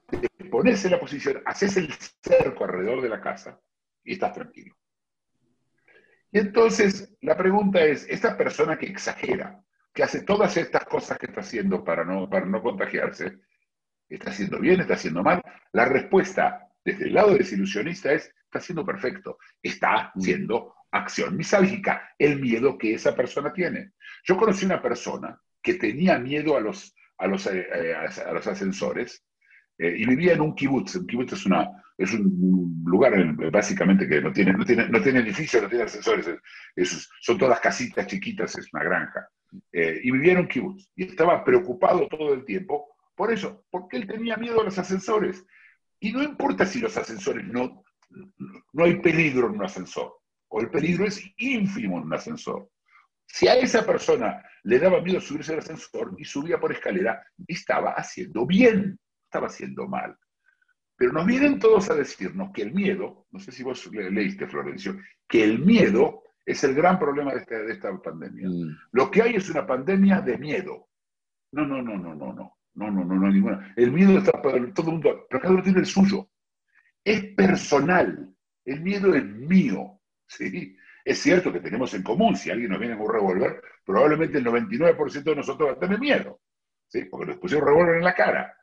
te 0.10 0.28
pones 0.50 0.84
en 0.84 0.92
la 0.92 1.00
posición, 1.00 1.42
haces 1.46 1.78
el 1.78 1.94
cerco 1.94 2.66
alrededor 2.66 3.02
de 3.02 3.08
la 3.08 3.22
casa 3.22 3.58
y 4.04 4.12
estás 4.12 4.34
tranquilo. 4.34 4.76
Y 6.30 6.40
entonces 6.40 7.16
la 7.22 7.38
pregunta 7.38 7.82
es, 7.82 8.06
esta 8.10 8.36
persona 8.36 8.78
que 8.78 8.88
exagera, 8.88 9.64
que 9.94 10.04
hace 10.04 10.24
todas 10.24 10.58
estas 10.58 10.84
cosas 10.84 11.18
que 11.18 11.28
está 11.28 11.40
haciendo 11.40 11.86
para 11.86 12.04
no, 12.04 12.30
para 12.30 12.46
no 12.46 12.62
contagiarse, 12.62 13.40
¿está 14.12 14.32
haciendo 14.32 14.60
bien, 14.60 14.82
está 14.82 14.96
haciendo 14.96 15.24
mal? 15.24 15.42
La 15.72 15.86
respuesta 15.86 16.68
desde 16.84 17.06
el 17.06 17.14
lado 17.14 17.36
desilusionista 17.36 18.12
es, 18.12 18.24
está 18.46 18.60
haciendo 18.60 18.86
perfecto, 18.86 19.38
está 19.62 20.12
haciendo 20.16 20.74
acción 20.92 21.38
misálgica, 21.38 22.10
el 22.18 22.40
miedo 22.40 22.78
que 22.78 22.94
esa 22.94 23.16
persona 23.16 23.54
tiene. 23.54 23.92
Yo 24.24 24.38
conocí 24.38 24.66
una 24.66 24.82
persona 24.82 25.40
que 25.62 25.76
tenía 25.76 26.20
miedo 26.20 26.58
a 26.58 26.60
los, 26.60 26.94
a 27.18 27.28
los, 27.28 27.46
eh, 27.48 27.68
eh, 27.74 27.94
a 27.96 28.34
los 28.34 28.48
ascensores 28.48 29.24
eh, 29.78 29.96
y 29.98 30.06
vivía 30.06 30.34
en 30.34 30.42
un 30.42 30.56
kibutz. 30.56 30.96
Un 30.96 31.08
kibutz 31.08 31.34
es, 31.34 31.46
una, 31.46 31.70
es 31.98 32.14
un 32.14 32.84
lugar 32.86 33.14
básicamente 33.52 34.08
que 34.08 34.22
no 34.22 34.34
tiene, 34.34 34.54
no 34.54 34.66
tiene, 34.66 34.90
no 34.90 35.02
tiene 35.02 35.20
edificios, 35.20 35.64
no 35.64 35.70
tiene 35.70 35.86
ascensores, 35.86 36.28
son 37.22 37.38
todas 37.38 37.60
casitas 37.60 38.08
chiquitas, 38.08 38.58
es 38.58 38.68
una 38.74 38.84
granja. 38.84 39.30
y 39.72 40.12
vivía 40.12 40.34
en 40.34 40.40
un 40.40 40.48
kibutz 40.48 40.90
y 40.96 41.06
estaba 41.06 41.44
preocupado 41.44 42.08
todo 42.08 42.34
el 42.34 42.44
tiempo 42.44 42.90
por 43.16 43.32
eso, 43.32 43.66
porque 43.70 43.98
él 43.98 44.08
tenía 44.08 44.38
miedo 44.38 44.62
a 44.62 44.64
los 44.64 44.78
ascensores. 44.78 45.46
Y 46.00 46.12
no 46.12 46.24
importa 46.24 46.66
si 46.66 46.80
los 46.80 46.96
ascensores 46.98 47.46
no, 47.46 47.84
no 48.74 48.84
hay 48.84 49.00
peligro 49.00 49.48
en 49.48 49.56
un 49.56 49.66
ascensor 49.66 50.22
o 50.52 50.62
el 50.62 50.70
peligro 50.70 51.06
es 51.06 51.24
ínfimo 51.38 51.98
en 51.98 52.04
un 52.04 52.14
ascensor. 52.14 52.70
Si 53.26 53.48
a 53.48 53.56
esa 53.56 53.86
persona 53.86 54.44
le 54.64 54.80
daba 54.80 55.02
miedo 55.02 55.22
subirse 55.22 55.54
al 55.54 55.60
ascensor 55.60 56.14
y 56.18 56.26
subía 56.26 56.60
por 56.60 56.72
escalera, 56.72 57.26
estaba 57.48 57.92
haciendo 57.92 58.46
bien, 58.46 59.00
estaba 59.24 59.48
haciendo 59.48 59.88
mal. 59.88 60.18
Pero 60.98 61.14
nos 61.14 61.26
vienen 61.26 61.58
todos 61.58 61.90
a 61.90 61.96
decirnos 61.96 62.52
que 62.54 62.64
el 62.64 62.74
miedo, 62.74 63.26
no 63.32 63.40
sé 63.40 63.52
si 63.52 63.64
vos 63.64 63.90
leíste, 63.92 64.46
Florencio, 64.46 65.00
que 65.28 65.44
el 65.44 65.60
miedo 65.60 66.24
es 66.46 66.64
el 66.66 66.76
gran 66.76 67.00
problema 67.00 67.34
de 67.34 67.72
esta, 67.72 68.02
pandemia. 68.02 68.50
Mm. 68.50 68.78
Lo 68.92 69.10
que 69.10 69.22
hay 69.22 69.36
es 69.36 69.50
una 69.50 69.66
pandemia 69.66 70.20
de 70.20 70.38
miedo. 70.38 70.90
No, 71.54 71.66
no, 71.66 71.82
no, 71.82 71.98
no, 71.98 72.14
no, 72.14 72.34
no. 72.34 72.58
No, 72.74 72.90
no, 72.90 73.04
no, 73.04 73.16
no 73.16 73.28
hay 73.28 73.34
ninguna. 73.34 73.74
El 73.76 73.92
miedo 73.92 74.18
está 74.18 74.42
para 74.42 74.74
todo 74.74 74.88
el 74.88 74.94
mundo, 74.94 75.26
pero 75.30 75.42
cada 75.42 75.54
uno 75.54 75.64
tiene 75.64 75.80
el 75.80 75.86
suyo. 75.86 76.30
Es 77.04 77.24
personal. 77.36 78.34
El 78.66 78.82
miedo 78.82 79.14
es 79.14 79.26
mío. 79.26 80.00
¿sí? 80.28 80.78
Es 81.04 81.20
cierto 81.20 81.52
que 81.52 81.60
tenemos 81.60 81.94
en 81.94 82.04
común, 82.04 82.36
si 82.36 82.50
alguien 82.50 82.70
nos 82.72 82.80
viene 82.80 82.96
con 82.96 83.08
un 83.08 83.14
revólver, 83.14 83.62
probablemente 83.84 84.38
el 84.38 84.46
99% 84.46 85.24
de 85.24 85.36
nosotros 85.36 85.70
va 85.70 85.74
a 85.74 85.80
tener 85.80 86.00
miedo, 86.00 86.40
¿sí? 86.88 87.06
porque 87.06 87.32
nos 87.32 87.40
pusieron 87.40 87.68
revólver 87.68 87.98
en 87.98 88.04
la 88.04 88.14
cara. 88.14 88.56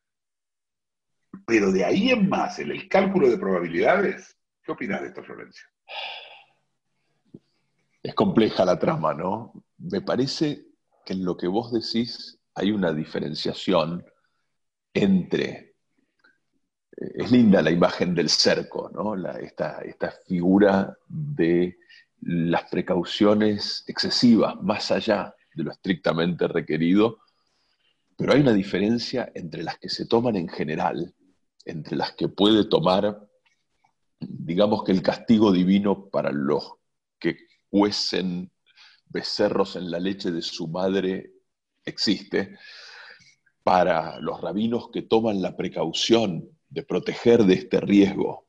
Pero 1.47 1.73
de 1.73 1.85
ahí 1.85 2.11
en 2.11 2.29
más, 2.29 2.59
en 2.59 2.71
el 2.71 2.89
cálculo 2.89 3.29
de 3.29 3.39
probabilidades, 3.39 4.37
¿qué 4.63 4.73
opinas 4.73 5.01
de 5.03 5.09
esto, 5.09 5.23
Florencia? 5.23 5.65
Es 8.03 8.15
compleja 8.15 8.65
la 8.65 8.79
trama, 8.79 9.13
¿no? 9.13 9.53
Me 9.79 10.01
parece 10.01 10.65
que 11.05 11.15
en 11.15 11.25
lo 11.25 11.37
que 11.37 11.49
vos 11.49 11.73
decís 11.73 12.38
hay 12.59 12.73
una 12.73 12.93
diferenciación 12.93 14.05
entre 14.93 15.69
es 17.01 17.31
linda 17.31 17.63
la 17.63 17.71
imagen 17.71 18.15
del 18.15 18.29
cerco, 18.29 18.91
¿no? 18.93 19.15
esta, 19.39 19.81
figura 20.27 20.99
de 21.07 21.79
las 22.21 22.65
precauciones 22.69 23.85
excesivas, 23.87 24.57
más 24.63 24.91
allá 24.91 25.35
de 25.55 25.63
lo 25.63 25.71
estrictamente 25.71 26.49
requerido, 26.49 27.19
pero 28.17 28.33
hay 28.33 28.41
una 28.41 28.53
diferencia 28.53 29.31
entre 29.35 29.63
las 29.63 29.79
que 29.79 29.89
se 29.89 30.07
toman 30.07 30.35
en 30.35 30.49
general, 30.49 31.15
entre 31.65 31.97
las 31.97 32.15
que 32.15 32.29
puede 32.29 32.65
tomar, 32.65 33.29
digamos 34.19 34.83
que 34.83 34.91
el 34.91 35.03
castigo 35.03 35.53
divino 35.53 36.09
para 36.09 36.33
los 36.33 36.73
que 37.21 37.37
cuecen 37.69 38.51
becerros 39.07 39.77
en 39.77 39.91
la 39.91 40.01
leche 40.01 40.33
de 40.33 40.43
su 40.43 40.67
madre 40.67 41.38
existe, 41.89 42.57
para 43.63 44.19
los 44.21 44.41
rabinos 44.41 44.91
que 44.91 45.03
toman 45.03 45.43
la 45.43 45.57
precaución 45.57 46.49
de 46.69 46.83
proteger 46.83 47.45
de 47.45 47.55
este 47.55 47.81
riesgo 47.81 48.47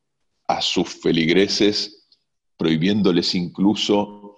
a 0.47 0.61
sus 0.61 0.89
feligreses, 1.01 2.07
prohibiéndoles 2.57 3.35
incluso 3.35 4.37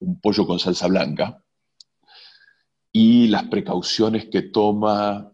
un 0.00 0.20
pollo 0.20 0.46
con 0.46 0.58
salsa 0.58 0.88
blanca, 0.88 1.42
y 2.92 3.28
las 3.28 3.44
precauciones 3.44 4.26
que 4.26 4.42
toma 4.42 5.32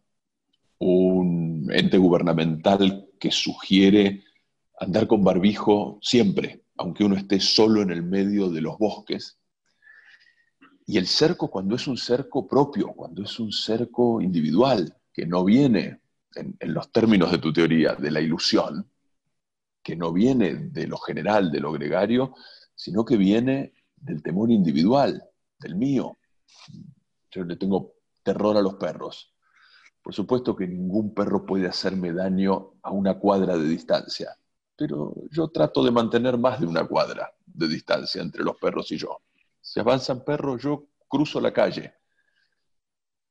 un 0.78 1.68
ente 1.72 1.98
gubernamental 1.98 3.08
que 3.18 3.32
sugiere 3.32 4.22
andar 4.78 5.08
con 5.08 5.24
barbijo 5.24 5.98
siempre, 6.00 6.64
aunque 6.76 7.04
uno 7.04 7.16
esté 7.16 7.40
solo 7.40 7.82
en 7.82 7.90
el 7.90 8.04
medio 8.04 8.48
de 8.48 8.60
los 8.60 8.78
bosques. 8.78 9.37
Y 10.88 10.96
el 10.96 11.06
cerco 11.06 11.50
cuando 11.50 11.76
es 11.76 11.86
un 11.86 11.98
cerco 11.98 12.48
propio, 12.48 12.94
cuando 12.94 13.22
es 13.22 13.38
un 13.38 13.52
cerco 13.52 14.22
individual, 14.22 14.96
que 15.12 15.26
no 15.26 15.44
viene 15.44 16.00
en, 16.34 16.56
los 16.60 16.90
términos 16.90 17.30
de 17.30 17.36
tu 17.36 17.52
teoría, 17.52 17.94
de 17.94 18.10
la 18.10 18.22
ilusión, 18.22 18.90
que 19.82 19.94
no 19.94 20.14
viene 20.14 20.54
de 20.54 20.86
lo 20.86 20.96
general, 20.96 21.52
de 21.52 21.60
lo 21.60 21.72
gregario, 21.72 22.34
sino 22.74 23.04
que 23.04 23.18
viene 23.18 23.74
del 23.96 24.22
temor 24.22 24.50
individual, 24.50 25.22
del 25.58 25.76
mío. 25.76 26.16
Yo 27.32 27.44
le 27.44 27.56
tengo 27.56 27.92
terror 28.22 28.56
a 28.56 28.62
los 28.62 28.76
perros. 28.76 29.34
Por 30.02 30.14
supuesto 30.14 30.56
que 30.56 30.66
ningún 30.66 31.12
perro 31.12 31.44
puede 31.44 31.66
hacerme 31.66 32.14
daño 32.14 32.76
a 32.80 32.92
una 32.92 33.18
cuadra 33.18 33.58
de 33.58 33.68
distancia, 33.68 34.34
pero 34.74 35.14
yo 35.30 35.48
trato 35.48 35.84
de 35.84 35.90
mantener 35.90 36.38
más 36.38 36.58
de 36.58 36.66
una 36.66 36.86
cuadra 36.86 37.30
de 37.44 37.68
distancia 37.68 38.22
entre 38.22 38.42
los 38.42 38.56
perros 38.56 38.90
y 38.90 38.96
yo. 38.96 39.18
Si 39.68 39.78
avanzan 39.78 40.24
perros, 40.24 40.62
yo 40.62 40.88
cruzo 41.06 41.42
la 41.42 41.52
calle. 41.52 41.92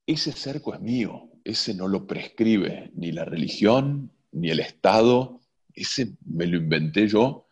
Ese 0.06 0.32
cerco 0.32 0.72
es 0.72 0.79
mío, 0.79 1.32
ese 1.44 1.74
no 1.74 1.88
lo 1.88 2.06
prescribe 2.06 2.91
ni 2.94 3.12
la 3.12 3.25
religión, 3.25 4.12
ni 4.34 4.51
el 4.51 4.60
Estado, 4.60 5.41
ese 5.74 6.15
me 6.27 6.46
lo 6.46 6.58
inventé 6.58 7.08
yo. 7.08 7.48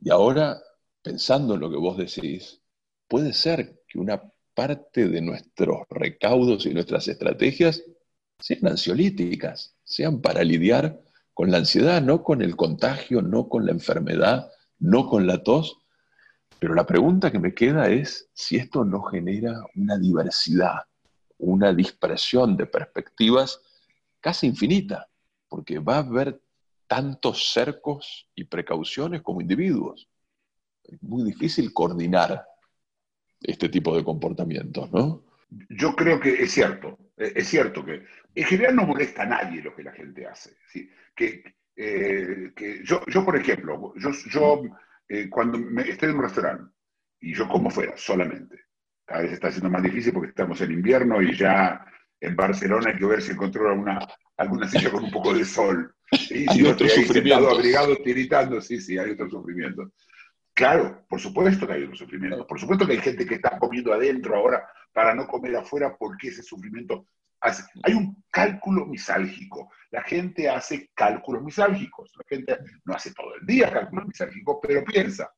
Y 0.00 0.10
ahora, 0.10 0.60
pensando 1.00 1.54
en 1.54 1.60
lo 1.60 1.70
que 1.70 1.76
vos 1.76 1.96
decís, 1.96 2.60
puede 3.06 3.32
ser 3.32 3.84
que 3.86 4.00
una 4.00 4.20
parte 4.52 5.08
de 5.08 5.20
nuestros 5.20 5.86
recaudos 5.88 6.66
y 6.66 6.74
nuestras 6.74 7.06
estrategias 7.06 7.84
sean 8.40 8.66
ansiolíticas, 8.66 9.76
sean 9.84 10.20
para 10.20 10.42
lidiar 10.42 11.00
con 11.34 11.52
la 11.52 11.58
ansiedad, 11.58 12.02
no 12.02 12.24
con 12.24 12.42
el 12.42 12.56
contagio, 12.56 13.22
no 13.22 13.48
con 13.48 13.64
la 13.64 13.70
enfermedad, 13.70 14.50
no 14.80 15.08
con 15.08 15.28
la 15.28 15.44
tos. 15.44 15.78
Pero 16.60 16.74
la 16.74 16.86
pregunta 16.86 17.30
que 17.30 17.38
me 17.38 17.54
queda 17.54 17.88
es 17.88 18.28
si 18.32 18.56
esto 18.56 18.84
no 18.84 19.02
genera 19.02 19.60
una 19.74 19.96
diversidad 19.96 20.82
una 21.38 21.72
dispersión 21.72 22.56
de 22.56 22.66
perspectivas 22.66 23.60
casi 24.20 24.46
infinita, 24.46 25.08
porque 25.48 25.78
va 25.78 25.96
a 25.96 25.98
haber 25.98 26.40
tantos 26.86 27.52
cercos 27.52 28.28
y 28.34 28.44
precauciones 28.44 29.22
como 29.22 29.40
individuos. 29.40 30.08
Es 30.82 31.02
muy 31.02 31.22
difícil 31.22 31.72
coordinar 31.72 32.44
este 33.40 33.68
tipo 33.68 33.96
de 33.96 34.04
comportamientos, 34.04 34.90
¿no? 34.92 35.24
Yo 35.70 35.94
creo 35.94 36.20
que 36.20 36.42
es 36.42 36.52
cierto, 36.52 36.98
es 37.16 37.46
cierto 37.48 37.84
que 37.84 38.04
en 38.34 38.44
general 38.44 38.76
no 38.76 38.86
molesta 38.86 39.22
a 39.22 39.26
nadie 39.26 39.62
lo 39.62 39.74
que 39.74 39.82
la 39.82 39.92
gente 39.92 40.26
hace. 40.26 40.56
Que, 41.14 41.42
eh, 41.76 42.52
yo, 42.84 43.00
yo, 43.06 43.24
por 43.24 43.36
ejemplo, 43.36 43.94
yo 43.96 44.62
eh, 45.08 45.28
cuando 45.28 45.58
estoy 45.80 46.10
en 46.10 46.16
un 46.16 46.22
restaurante 46.22 46.72
y 47.20 47.34
yo 47.34 47.48
como 47.48 47.70
fuera 47.70 47.96
solamente, 47.96 48.60
cada 49.04 49.22
vez 49.22 49.32
está 49.32 49.50
siendo 49.50 49.70
más 49.70 49.82
difícil 49.82 50.12
porque 50.12 50.28
estamos 50.28 50.60
en 50.60 50.72
invierno 50.72 51.22
y 51.22 51.36
ya 51.36 51.84
en 52.20 52.36
Barcelona 52.36 52.90
hay 52.90 52.98
que 52.98 53.06
ver 53.06 53.22
si 53.22 53.32
encontró 53.32 53.72
una, 53.72 53.98
alguna 54.36 54.68
silla 54.68 54.90
con 54.90 55.04
un 55.04 55.10
poco 55.10 55.32
de 55.32 55.44
sol. 55.44 55.94
¿sí? 56.12 56.46
Hay 56.48 56.66
otro 56.66 56.88
sufrimiento. 56.88 57.50
abrigado, 57.50 57.96
tiritando, 57.96 58.60
sí, 58.60 58.80
sí, 58.80 58.98
hay 58.98 59.10
otro 59.10 59.30
sufrimiento. 59.30 59.92
Claro, 60.52 61.04
por 61.08 61.20
supuesto 61.20 61.66
que 61.66 61.72
hay 61.72 61.84
otro 61.84 61.96
sufrimiento. 61.96 62.46
Por 62.46 62.58
supuesto 62.58 62.86
que 62.86 62.94
hay 62.94 62.98
gente 62.98 63.24
que 63.24 63.36
está 63.36 63.58
comiendo 63.58 63.92
adentro 63.92 64.36
ahora 64.36 64.68
para 64.92 65.14
no 65.14 65.26
comer 65.26 65.56
afuera 65.56 65.96
porque 65.96 66.28
ese 66.28 66.42
sufrimiento. 66.42 67.06
Hay 67.40 67.94
un 67.94 68.24
cálculo 68.30 68.86
misálgico. 68.86 69.70
La 69.90 70.02
gente 70.02 70.48
hace 70.48 70.90
cálculos 70.94 71.42
misálgicos. 71.42 72.10
La 72.16 72.24
gente 72.28 72.58
no 72.84 72.94
hace 72.94 73.12
todo 73.12 73.34
el 73.40 73.46
día 73.46 73.72
cálculos 73.72 74.06
misálgicos, 74.06 74.58
pero 74.62 74.84
piensa, 74.84 75.32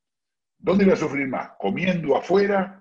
¿dónde 0.59 0.85
voy 0.85 0.95
a 0.95 0.97
sufrir 0.97 1.29
más? 1.29 1.51
¿Comiendo 1.59 2.17
afuera 2.17 2.81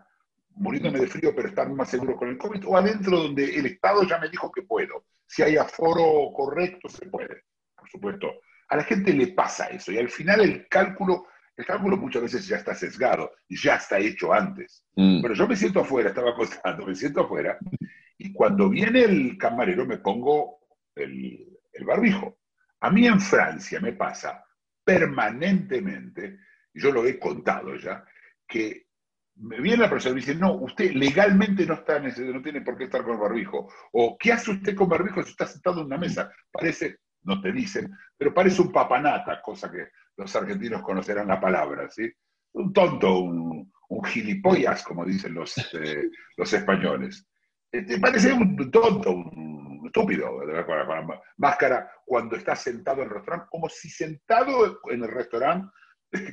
muriéndome 0.59 0.99
de 0.99 1.07
frío, 1.07 1.33
pero 1.35 1.47
estar 1.47 1.69
más 1.69 1.89
seguro 1.89 2.15
con 2.15 2.29
el 2.29 2.37
COVID, 2.37 2.67
o 2.67 2.77
adentro 2.77 3.17
donde 3.17 3.55
el 3.55 3.65
Estado 3.65 4.03
ya 4.03 4.19
me 4.19 4.29
dijo 4.29 4.51
que 4.51 4.61
puedo. 4.61 5.05
Si 5.25 5.41
hay 5.41 5.57
aforo 5.57 6.31
correcto, 6.35 6.89
se 6.89 7.07
puede, 7.07 7.43
por 7.75 7.89
supuesto. 7.89 8.41
A 8.67 8.75
la 8.75 8.83
gente 8.83 9.13
le 9.13 9.27
pasa 9.27 9.65
eso 9.67 9.91
y 9.91 9.97
al 9.97 10.09
final 10.09 10.41
el 10.41 10.67
cálculo 10.67 11.25
El 11.55 11.65
cálculo 11.65 11.97
muchas 11.97 12.21
veces 12.21 12.47
ya 12.47 12.55
está 12.55 12.73
sesgado 12.73 13.31
y 13.49 13.57
ya 13.57 13.75
está 13.75 13.99
hecho 13.99 14.31
antes. 14.31 14.85
Mm. 14.95 15.21
Pero 15.21 15.33
yo 15.33 15.45
me 15.45 15.57
siento 15.57 15.81
afuera, 15.81 16.09
estaba 16.09 16.29
acostando, 16.29 16.85
me 16.85 16.95
siento 16.95 17.21
afuera, 17.21 17.57
y 18.19 18.33
cuando 18.33 18.69
viene 18.69 19.03
el 19.03 19.37
camarero 19.37 19.85
me 19.85 19.97
pongo 19.97 20.59
el, 20.93 21.57
el 21.71 21.85
barbijo. 21.85 22.39
A 22.81 22.91
mí 22.91 23.07
en 23.07 23.19
Francia 23.19 23.79
me 23.79 23.93
pasa 23.93 24.45
permanentemente, 24.83 26.39
yo 26.73 26.91
lo 26.91 27.05
he 27.05 27.17
contado 27.17 27.75
ya, 27.75 28.03
que 28.47 28.87
me 29.35 29.61
viene 29.61 29.83
la 29.83 29.89
persona 29.89 30.11
y 30.11 30.15
me 30.15 30.21
dice, 30.21 30.35
no, 30.35 30.53
usted 30.55 30.91
legalmente 30.91 31.65
no, 31.65 31.75
está 31.75 31.99
no 31.99 32.41
tiene 32.41 32.61
por 32.61 32.77
qué 32.77 32.85
estar 32.85 33.03
con 33.03 33.13
el 33.13 33.19
barbijo. 33.19 33.71
O, 33.93 34.17
¿qué 34.17 34.33
hace 34.33 34.51
usted 34.51 34.75
con 34.75 34.89
barbijo 34.89 35.23
si 35.23 35.31
está 35.31 35.45
sentado 35.45 35.79
en 35.79 35.85
una 35.85 35.97
mesa? 35.97 36.29
Parece, 36.51 36.97
no 37.23 37.39
te 37.39 37.53
dicen, 37.53 37.89
pero 38.17 38.33
parece 38.33 38.61
un 38.61 38.71
papanata, 38.71 39.41
cosa 39.41 39.71
que 39.71 39.89
los 40.17 40.35
argentinos 40.35 40.81
conocerán 40.81 41.27
la 41.27 41.39
palabra, 41.39 41.89
¿sí? 41.89 42.11
Un 42.53 42.73
tonto, 42.73 43.19
un, 43.19 43.71
gilipollas, 44.05 44.83
como 44.83 45.05
dicen 45.05 45.33
los, 45.33 45.57
eh, 45.73 46.09
los 46.35 46.51
españoles. 46.51 47.25
Te 47.71 47.99
parece 47.99 48.33
un 48.33 48.71
tonto, 48.71 49.11
un 49.11 49.83
estúpido, 49.85 50.37
con 50.65 50.77
la 50.77 51.21
máscara, 51.37 51.91
cuando 52.05 52.35
está 52.35 52.55
sentado 52.55 53.01
en 53.01 53.09
el 53.09 53.13
restaurante, 53.15 53.47
como 53.49 53.69
si 53.69 53.89
sentado 53.89 54.79
en 54.89 55.03
el 55.03 55.11
restaurante, 55.11 55.71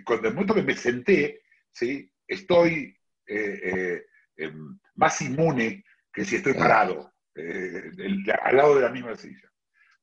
cuando 0.05 0.29
el 0.29 0.35
momento 0.35 0.55
que 0.55 0.63
me 0.63 0.75
senté, 0.75 1.43
¿sí? 1.71 2.11
estoy 2.27 2.97
eh, 3.27 3.61
eh, 3.63 4.07
em, 4.37 4.79
más 4.95 5.21
inmune 5.21 5.85
que 6.13 6.25
si 6.25 6.37
estoy 6.37 6.55
parado 6.55 7.13
al 7.35 8.57
lado 8.57 8.77
de 8.77 8.83
la 8.83 8.89
misma 8.89 9.15
silla. 9.15 9.53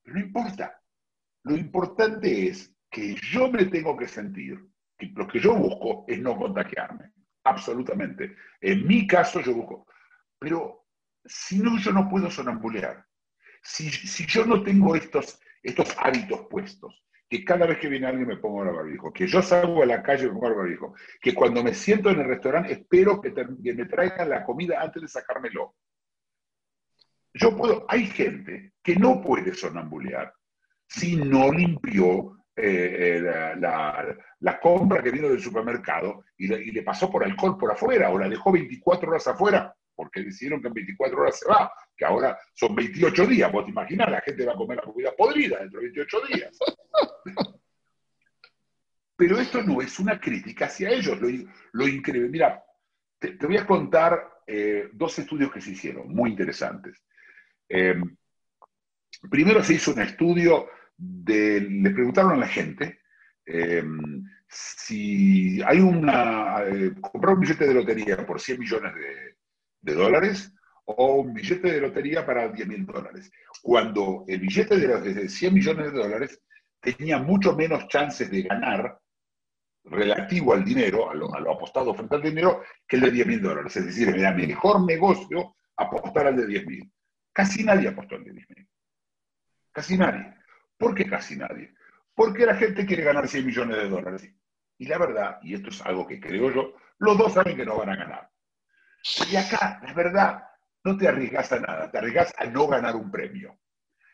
Pero 0.04 0.18
no 0.18 0.22
importa. 0.22 0.80
Lo 1.44 1.58
importante 1.58 2.48
es 2.48 2.74
que 2.90 3.16
yo 3.16 3.50
me 3.50 3.66
tengo 3.66 3.98
que 3.98 4.08
sentir, 4.08 4.60
que 4.98 5.08
lo 5.16 5.28
que 5.28 5.40
yo 5.40 5.56
busco 5.56 6.06
es 6.08 6.20
no 6.20 6.38
contagiarme, 6.38 7.12
absolutamente. 7.44 8.36
En 8.62 8.88
mi 8.88 9.08
caso 9.08 9.42
yo 9.42 9.54
busco, 9.56 9.88
pero 10.40 10.83
si 11.26 11.60
no, 11.60 11.78
yo 11.80 11.92
no 11.92 12.10
puedo 12.10 12.30
sonambulear. 12.30 13.06
Si, 13.62 13.90
si 13.90 14.26
yo 14.26 14.46
no 14.46 14.64
tengo 14.64 14.96
estos, 14.96 15.40
estos 15.62 15.96
hábitos 15.98 16.48
puestos, 16.50 17.04
que 17.30 17.44
cada 17.44 17.66
vez 17.66 17.80
que 17.80 17.88
viene 17.88 18.06
alguien 18.06 18.28
me 18.28 18.38
pongo 18.38 18.64
el 18.64 18.76
barbijo, 18.76 19.12
que 19.12 19.26
yo 19.26 19.42
salgo 19.42 19.82
a 19.82 19.88
la 19.88 20.04
calle 20.04 20.26
y 20.26 20.28
me 20.28 20.34
pongo 20.34 20.50
el 20.50 20.56
barbijo, 20.56 20.96
que 21.20 21.34
cuando 21.34 21.64
me 21.64 21.74
siento 21.74 22.10
en 22.10 22.20
el 22.20 22.28
restaurante 22.28 22.74
espero 22.74 23.20
que, 23.22 23.32
me 23.32 23.86
traigan 23.86 24.30
la 24.30 24.44
comida 24.44 24.82
antes 24.82 25.02
de 25.02 25.08
sacármelo. 25.08 25.76
Yo 27.34 27.58
puedo, 27.58 27.86
hay 27.90 28.06
gente 28.06 28.74
que 28.84 28.96
no 28.96 29.22
puede 29.22 29.56
sonambulear 29.56 30.34
si 30.88 31.16
no 31.16 31.52
limpió 31.52 32.38
eh, 32.56 33.18
eh, 33.18 33.56
la, 33.58 34.60
compra 34.62 35.02
que 35.02 35.10
vino 35.10 35.28
del 35.28 35.42
supermercado 35.42 36.24
y 36.38 36.48
le, 36.48 36.84
pasó 36.84 37.10
por 37.10 37.24
alcohol 37.24 37.58
por 37.58 37.72
afuera 37.72 38.12
o 38.12 38.20
la 38.20 38.30
dejó 38.30 38.52
24 38.52 39.10
horas 39.10 39.28
afuera 39.28 39.76
porque 39.96 40.24
decidieron 40.24 40.62
que 40.62 40.68
en 40.68 40.74
24 40.74 41.22
horas 41.22 41.40
se 41.40 41.48
va, 41.48 41.72
que 41.96 42.06
ahora 42.06 42.38
son 42.54 42.76
28 42.76 43.28
días. 43.28 43.52
Vos 43.52 43.66
te 43.66 43.72
imaginás, 43.72 44.10
la 44.12 44.22
gente 44.22 44.46
va 44.46 44.54
a 44.54 44.58
comer 44.58 44.78
la 44.78 44.84
comida 44.84 45.12
podrida 45.16 45.60
dentro 45.60 45.80
de 45.80 45.88
28 45.88 46.18
días. 46.28 46.60
Pero 49.16 49.40
esto 49.40 49.62
no 49.62 49.82
es 49.82 50.00
una 50.00 50.20
crítica 50.20 50.66
hacia 50.66 50.90
ellos. 50.90 51.20
Lo, 51.72 51.88
increíble. 51.88 52.30
Mira, 52.30 52.64
te, 53.20 53.38
voy 53.46 53.58
a 53.58 53.66
contar 53.66 54.42
eh, 54.48 54.90
dos 54.92 55.18
estudios 55.20 55.52
que 55.52 55.62
se 55.62 55.72
hicieron, 55.72 56.10
muy 56.10 56.32
interesantes. 56.32 57.06
primero 59.30 59.64
se 59.64 59.76
hizo 59.76 59.94
un 59.94 60.02
estudio 60.02 60.68
le 60.98 61.90
preguntaron 61.92 62.32
a 62.34 62.38
la 62.38 62.48
gente 62.48 63.02
em, 63.46 64.26
si 64.48 65.62
hay 65.64 65.80
una, 65.80 66.64
eh, 66.66 66.94
comprar 67.02 67.36
un 67.36 67.42
billete 67.42 67.68
de 67.68 67.74
lotería 67.74 68.26
por 68.26 68.40
100 68.40 68.60
millones 68.60 68.94
de, 68.94 69.38
dólares 69.92 70.54
o 70.86 71.16
un 71.16 71.34
billete 71.34 71.72
de 71.72 71.82
lotería 71.82 72.26
para 72.26 72.48
10 72.48 72.68
mil 72.68 72.86
dólares. 72.86 73.32
Cuando 73.62 74.24
el 74.28 74.40
billete 74.40 74.78
de, 74.78 75.30
100 75.30 75.54
millones 75.54 75.92
de 75.92 76.00
dólares 76.00 76.42
tenía 76.80 77.20
mucho 77.20 77.56
menos 77.56 77.88
chances 77.88 78.30
de 78.32 78.44
ganar 78.44 79.00
relativo 79.86 80.54
al 80.54 80.64
dinero, 80.64 81.10
a 81.10 81.14
lo, 81.14 81.28
apostado 81.52 81.94
frente 81.94 82.16
al 82.16 82.22
dinero, 82.22 82.64
que 82.88 82.96
el 82.96 83.04
de 83.04 83.12
10 83.12 83.28
mil 83.28 83.42
dólares. 83.42 83.76
Es 83.76 83.86
decir, 83.86 84.10
era 84.10 84.32
mejor 84.34 84.86
negocio 84.86 85.56
apostar 85.76 86.28
al 86.28 86.38
de 86.38 86.48
10 86.48 86.66
mil. 86.66 86.92
Casi 87.32 87.64
nadie 87.64 87.90
apostó 87.90 88.16
al 88.16 88.24
de 88.24 88.32
10 88.32 88.50
mil. 88.50 88.70
Casi 89.72 89.98
nadie. 89.98 90.34
¿Por 90.78 90.96
qué 90.96 91.06
casi 91.06 91.36
nadie? 91.36 91.74
Porque 92.14 92.46
la 92.46 92.56
gente 92.56 92.86
quiere 92.86 93.04
ganar 93.04 93.28
100 93.28 93.46
millones 93.46 93.78
de 93.78 93.90
dólares. 93.90 94.30
Y 94.78 94.86
la 94.86 94.98
verdad, 94.98 95.40
y 95.42 95.54
esto 95.54 95.70
es 95.70 95.82
algo 95.82 96.06
que 96.06 96.20
creo 96.20 96.52
yo, 96.52 96.74
los 97.00 97.18
dos 97.18 97.34
saben 97.34 97.56
que 97.56 97.66
no 97.66 97.78
van 97.78 97.90
a 97.90 97.96
ganar. 97.96 98.33
Y 99.30 99.36
acá, 99.36 99.80
la 99.84 99.94
verdad, 99.94 100.44
no 100.84 100.98
te 100.98 101.08
arriesgas 101.08 101.52
a 101.52 101.60
nada, 101.60 101.92
te 101.92 101.98
arriesgas 101.98 102.34
a 102.38 102.46
no 102.46 102.68
ganar 102.68 102.96
un 102.96 103.12
premio. 103.12 103.58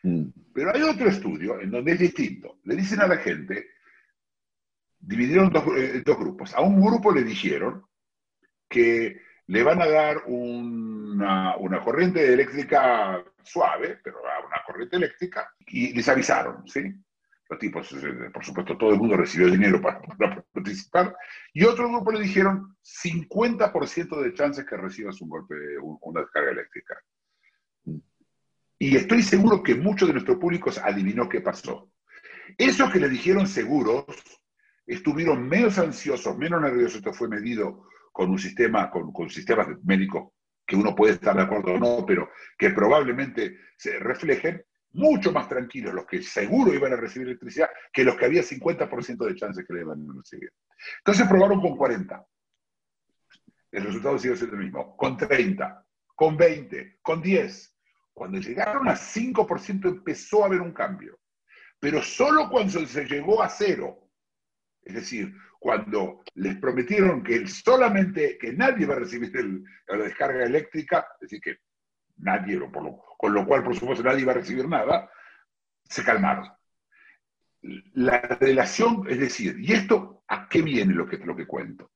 Mm. 0.02 0.26
Pero 0.52 0.74
hay 0.74 0.82
otro 0.82 1.08
estudio 1.08 1.60
en 1.60 1.70
donde 1.70 1.92
es 1.92 1.98
distinto. 1.98 2.58
Le 2.64 2.76
dicen 2.76 3.00
a 3.00 3.06
la 3.06 3.18
gente, 3.18 3.70
dividieron 4.98 5.50
dos, 5.50 5.64
eh, 5.76 6.02
dos 6.04 6.18
grupos. 6.18 6.54
A 6.54 6.60
un 6.60 6.80
grupo 6.80 7.12
le 7.12 7.22
dijeron 7.22 7.84
que 8.68 9.20
le 9.46 9.62
van 9.62 9.82
a 9.82 9.86
dar 9.86 10.22
una, 10.26 11.56
una, 11.56 11.80
corriente 11.80 12.32
eléctrica 12.32 13.22
suave, 13.42 13.98
pero 14.02 14.20
una 14.20 14.62
corriente 14.64 14.96
eléctrica, 14.96 15.52
y 15.66 15.92
les 15.92 16.08
avisaron, 16.08 16.66
¿sí? 16.68 16.94
Los 17.50 17.58
tipos, 17.58 17.92
eh, 17.92 18.30
por 18.32 18.44
supuesto, 18.44 18.78
todo 18.78 18.90
el 18.90 18.98
mundo 18.98 19.16
recibió 19.16 19.50
dinero 19.50 19.82
para, 19.82 20.00
participar, 20.52 21.16
y 21.52 21.64
otro 21.64 21.88
grupo 21.88 22.12
le 22.12 22.20
dijeron 22.20 22.76
50% 22.80 24.22
de 24.22 24.34
chances 24.34 24.64
que 24.64 24.76
recibas 24.76 25.20
un 25.20 25.30
golpe, 25.30 25.56
una 26.02 26.20
descarga 26.20 26.52
eléctrica. 26.52 26.96
Y 28.78 28.96
estoy 28.96 29.22
seguro 29.22 29.64
que 29.64 29.74
muchos 29.74 30.08
de 30.08 30.14
nuestros 30.14 30.38
públicos 30.38 30.78
adivinó 30.78 31.28
qué 31.28 31.40
pasó. 31.40 31.90
Esos 32.56 32.90
que 32.92 33.00
le 33.00 33.08
dijeron 33.08 33.48
seguros 33.48 34.04
estuvieron 34.86 35.48
menos 35.48 35.76
ansiosos, 35.78 36.38
menos 36.38 36.62
nerviosos, 36.62 36.96
esto 36.96 37.12
fue 37.12 37.28
medido 37.28 37.88
con 38.12 38.30
un 38.30 38.38
sistema, 38.38 38.90
con, 38.90 39.12
con 39.12 39.28
sistemas 39.28 39.68
médicos 39.82 40.32
que 40.64 40.76
uno 40.76 40.94
puede 40.94 41.14
estar 41.14 41.34
de 41.34 41.42
acuerdo 41.42 41.74
o 41.74 41.78
no, 41.78 42.06
pero 42.06 42.30
que 42.56 42.70
probablemente 42.70 43.58
se 43.76 43.98
reflejen, 43.98 44.64
mucho 44.92 45.32
más 45.32 45.48
tranquilos 45.48 45.94
los 45.94 46.06
que 46.06 46.22
seguro 46.22 46.74
iban 46.74 46.92
a 46.92 46.96
recibir 46.96 47.28
electricidad 47.28 47.70
que 47.92 48.04
los 48.04 48.16
que 48.16 48.24
había 48.24 48.42
50% 48.42 49.26
de 49.26 49.34
chances 49.34 49.66
que 49.66 49.74
le 49.74 49.80
iban 49.80 50.08
a 50.08 50.14
recibir. 50.14 50.52
Entonces 50.98 51.28
probaron 51.28 51.60
con 51.60 51.76
40. 51.76 52.26
El 53.72 53.84
resultado 53.84 54.18
sigue 54.18 54.36
siendo 54.36 54.56
el 54.56 54.64
mismo. 54.64 54.96
Con 54.96 55.16
30, 55.16 55.86
con 56.14 56.36
20, 56.36 56.98
con 57.02 57.22
10. 57.22 57.76
Cuando 58.12 58.38
llegaron 58.38 58.88
a 58.88 58.94
5% 58.94 59.88
empezó 59.88 60.42
a 60.42 60.46
haber 60.46 60.60
un 60.60 60.72
cambio. 60.72 61.18
Pero 61.78 62.02
solo 62.02 62.50
cuando 62.50 62.84
se 62.86 63.04
llegó 63.06 63.42
a 63.42 63.48
cero, 63.48 64.10
es 64.82 64.94
decir, 64.94 65.34
cuando 65.58 66.22
les 66.34 66.56
prometieron 66.56 67.22
que 67.22 67.46
solamente, 67.46 68.36
que 68.38 68.52
nadie 68.52 68.86
va 68.86 68.96
a 68.96 69.00
recibir 69.00 69.32
la 69.86 69.96
descarga 69.96 70.44
eléctrica, 70.44 71.06
es 71.14 71.30
decir, 71.30 71.40
que 71.40 71.58
nadie, 72.20 72.60
con 72.70 73.34
lo 73.34 73.46
cual, 73.46 73.64
por 73.64 73.74
supuesto, 73.76 74.04
nadie 74.04 74.24
va 74.24 74.32
a 74.32 74.36
recibir 74.36 74.68
nada, 74.68 75.10
se 75.84 76.04
calmaron. 76.04 76.48
La 77.94 78.20
relación, 78.40 79.04
es 79.08 79.18
decir, 79.18 79.56
¿y 79.60 79.72
esto 79.72 80.22
a 80.28 80.48
qué 80.48 80.62
viene 80.62 80.94
lo 80.94 81.06
que, 81.06 81.18
lo 81.18 81.36
que 81.36 81.46
cuento? 81.46 81.90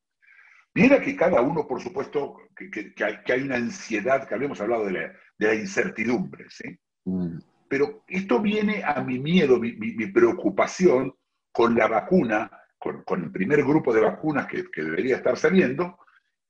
Viene 0.74 0.96
a 0.96 1.00
que 1.00 1.16
cada 1.16 1.40
uno, 1.40 1.66
por 1.66 1.80
supuesto, 1.80 2.37
que, 2.54 2.94
hay, 3.04 3.42
una 3.42 3.56
ansiedad, 3.56 4.26
que 4.28 4.34
habíamos 4.34 4.60
hablado 4.60 4.87
de 4.87 5.12
la, 5.38 5.54
incertidumbre, 5.54 6.46
¿sí? 6.50 6.78
Mm. 7.04 7.38
Pero 7.68 8.04
esto 8.08 8.40
viene 8.40 8.82
a 8.84 9.02
mi 9.02 9.18
miedo, 9.18 9.58
mi 9.58 10.06
preocupación 10.08 11.14
con 11.50 11.74
la 11.74 11.88
vacuna 11.88 12.50
con, 13.04 13.22
el 13.24 13.30
primer 13.30 13.62
grupo 13.64 13.92
de 13.92 14.00
vacunas 14.00 14.46
que, 14.46 14.64
debería 14.76 15.16
estar 15.16 15.37
saliendo, 15.37 15.98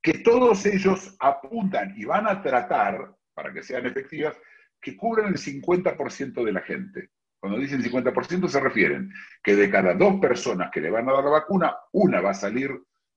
que 0.02 0.18
todos 0.18 0.66
ellos 0.66 1.16
apuntan 1.20 1.94
y 1.96 2.04
van 2.04 2.26
a 2.26 2.42
tratar, 2.42 3.14
para 3.34 3.52
que 3.52 3.62
sean 3.62 3.86
efectivas, 3.86 4.36
que 4.80 4.96
cubran 4.96 5.28
el 5.28 5.38
50% 5.38 6.44
de 6.44 6.52
la 6.52 6.60
gente. 6.62 7.10
Cuando 7.38 7.58
dicen 7.58 7.82
50% 7.82 8.48
se 8.48 8.60
refieren 8.60 9.12
que 9.42 9.54
de 9.54 9.70
cada 9.70 9.94
dos 9.94 10.18
personas 10.20 10.70
que 10.72 10.80
le 10.80 10.90
van 10.90 11.08
a 11.08 11.12
dar 11.12 11.24
la 11.24 11.30
vacuna, 11.30 11.76
una 11.92 12.20
va 12.20 12.30
a 12.30 12.34
salir 12.34 12.70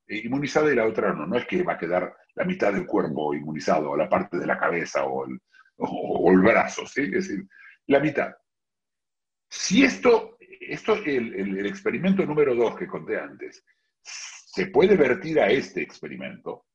inmunizada 0.07 0.71
y 0.71 0.75
la 0.75 0.85
otra 0.85 1.13
no. 1.13 1.25
No 1.25 1.37
es 1.37 1.45
que 1.45 1.63
va 1.63 1.73
a 1.73 1.77
quedar 1.77 2.15
la 2.35 2.43
mitad 2.43 2.73
del 2.73 2.85
cuerpo 2.85 3.33
inmunizado, 3.33 3.91
o 3.91 3.97
la 3.97 4.09
parte 4.09 4.37
de 4.37 4.45
la 4.45 4.57
cabeza 4.57 5.05
o 5.05 5.25
el, 5.25 5.39
o 5.77 6.31
el 6.31 6.39
brazo, 6.39 6.85
¿sí? 6.85 7.03
Es 7.03 7.27
decir, 7.27 7.47
la 7.87 7.99
mitad. 7.99 8.35
Si 9.49 9.83
esto 9.83 10.37
esto, 10.69 10.95
el, 11.05 11.33
el, 11.33 11.65
experimento 11.65 12.25
número 12.25 12.55
dos 12.55 12.75
que 12.75 12.87
conté 12.87 13.19
antes, 13.19 13.63
se 14.01 14.67
puede 14.67 14.95
vertir 14.95 15.39
a 15.39 15.49
este 15.49 15.81
experimento, 15.81 16.66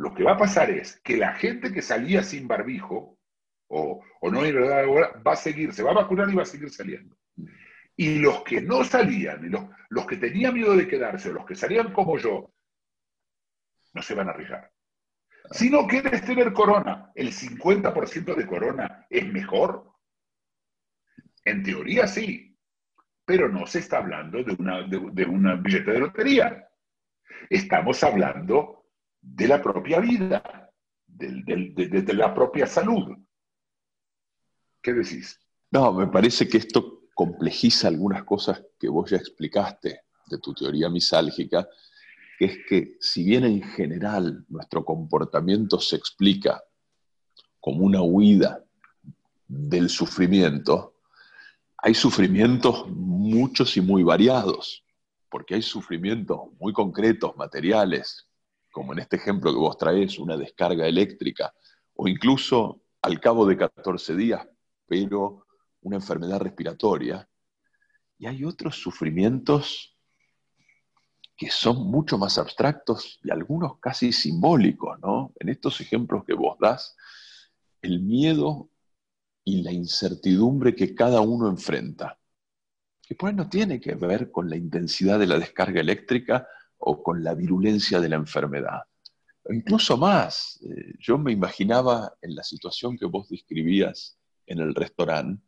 lo 0.00 0.14
que 0.14 0.24
va 0.24 0.32
a 0.32 0.38
pasar 0.38 0.70
es 0.70 0.98
que 1.02 1.18
la 1.18 1.34
gente 1.34 1.72
que 1.72 1.82
salía 1.82 2.22
sin 2.22 2.48
barbijo 2.48 3.18
o, 3.68 4.02
o 4.20 4.30
no 4.30 4.40
va 4.40 5.32
a 5.32 5.36
seguir, 5.36 5.74
se 5.74 5.82
va 5.82 5.90
a 5.90 6.02
vacunar 6.02 6.30
y 6.30 6.34
va 6.34 6.42
a 6.42 6.46
seguir 6.46 6.70
saliendo. 6.70 7.16
Y 7.96 8.18
los 8.18 8.42
que 8.42 8.62
no 8.62 8.82
salían, 8.82 9.50
los, 9.50 9.66
los 9.90 10.06
que 10.06 10.16
tenían 10.16 10.54
miedo 10.54 10.74
de 10.74 10.88
quedarse, 10.88 11.28
o 11.28 11.34
los 11.34 11.44
que 11.44 11.54
salían 11.54 11.92
como 11.92 12.16
yo, 12.16 12.50
no 13.92 14.00
se 14.00 14.14
van 14.14 14.28
a 14.28 14.30
arriesgar. 14.30 14.72
Si 15.50 15.68
no 15.68 15.86
quieres 15.86 16.24
tener 16.24 16.52
corona, 16.54 17.12
¿el 17.14 17.32
50% 17.32 18.34
de 18.34 18.46
corona 18.46 19.06
es 19.10 19.26
mejor? 19.30 19.92
En 21.44 21.62
teoría 21.62 22.06
sí, 22.06 22.56
pero 23.26 23.50
no 23.50 23.66
se 23.66 23.80
está 23.80 23.98
hablando 23.98 24.42
de 24.42 24.56
una, 24.58 24.82
de, 24.82 25.24
una 25.24 25.56
billete 25.56 25.92
de 25.92 25.98
lotería. 25.98 26.68
Estamos 27.50 28.02
hablando 28.02 28.79
de 29.20 29.48
la 29.48 29.62
propia 29.62 30.00
vida, 30.00 30.70
de, 31.06 32.14
la 32.14 32.34
propia 32.34 32.66
salud. 32.66 33.16
¿Qué 34.82 34.92
decís? 34.92 35.38
No, 35.70 35.92
me 35.92 36.06
parece 36.06 36.48
que 36.48 36.58
esto 36.58 37.02
complejiza 37.14 37.88
algunas 37.88 38.24
cosas 38.24 38.64
que 38.78 38.88
vos 38.88 39.10
ya 39.10 39.18
explicaste 39.18 40.02
de 40.26 40.38
tu 40.38 40.54
teoría 40.54 40.88
misálgica 40.88 41.68
que 42.40 42.46
es 42.46 42.58
que 42.66 42.96
si 43.00 43.22
bien 43.22 43.44
en 43.44 43.62
general 43.62 44.46
nuestro 44.48 44.82
comportamiento 44.82 45.78
se 45.78 45.96
explica 45.96 46.64
como 47.60 47.84
una 47.84 48.00
huida 48.00 48.64
del 49.46 49.90
sufrimiento, 49.90 50.94
hay 51.76 51.92
sufrimientos 51.92 52.88
muchos 52.88 53.76
y 53.76 53.82
muy 53.82 54.02
variados, 54.02 54.82
porque 55.28 55.56
hay 55.56 55.60
sufrimientos 55.60 56.40
muy 56.58 56.72
concretos, 56.72 57.36
materiales, 57.36 58.26
como 58.70 58.92
en 58.92 59.00
este 59.00 59.16
ejemplo 59.16 59.52
que 59.52 59.58
vos 59.58 59.76
traes, 59.76 60.18
una 60.18 60.36
descarga 60.36 60.86
eléctrica, 60.86 61.52
o 61.94 62.08
incluso 62.08 62.82
al 63.02 63.20
cabo 63.20 63.46
de 63.46 63.56
14 63.56 64.16
días, 64.16 64.46
pero 64.86 65.46
una 65.82 65.96
enfermedad 65.96 66.40
respiratoria. 66.40 67.28
Y 68.18 68.26
hay 68.26 68.44
otros 68.44 68.76
sufrimientos 68.76 69.96
que 71.36 71.50
son 71.50 71.90
mucho 71.90 72.18
más 72.18 72.36
abstractos 72.36 73.18
y 73.22 73.30
algunos 73.30 73.78
casi 73.78 74.12
simbólicos, 74.12 74.98
¿no? 75.00 75.32
En 75.40 75.48
estos 75.48 75.80
ejemplos 75.80 76.24
que 76.26 76.34
vos 76.34 76.58
das, 76.60 76.94
el 77.80 78.00
miedo 78.02 78.68
y 79.42 79.62
la 79.62 79.72
incertidumbre 79.72 80.74
que 80.74 80.94
cada 80.94 81.22
uno 81.22 81.48
enfrenta, 81.48 82.18
que 83.00 83.14
pues 83.14 83.34
no 83.34 83.48
tiene 83.48 83.80
que 83.80 83.94
ver 83.94 84.30
con 84.30 84.50
la 84.50 84.56
intensidad 84.56 85.18
de 85.18 85.26
la 85.26 85.38
descarga 85.38 85.80
eléctrica 85.80 86.46
o 86.80 87.02
con 87.02 87.22
la 87.22 87.34
virulencia 87.34 88.00
de 88.00 88.08
la 88.08 88.16
enfermedad. 88.16 88.80
Incluso 89.48 89.96
más, 89.96 90.60
eh, 90.62 90.94
yo 90.98 91.18
me 91.18 91.32
imaginaba 91.32 92.14
en 92.20 92.34
la 92.34 92.42
situación 92.42 92.96
que 92.98 93.06
vos 93.06 93.28
describías 93.28 94.18
en 94.46 94.58
el 94.58 94.74
restaurante, 94.74 95.42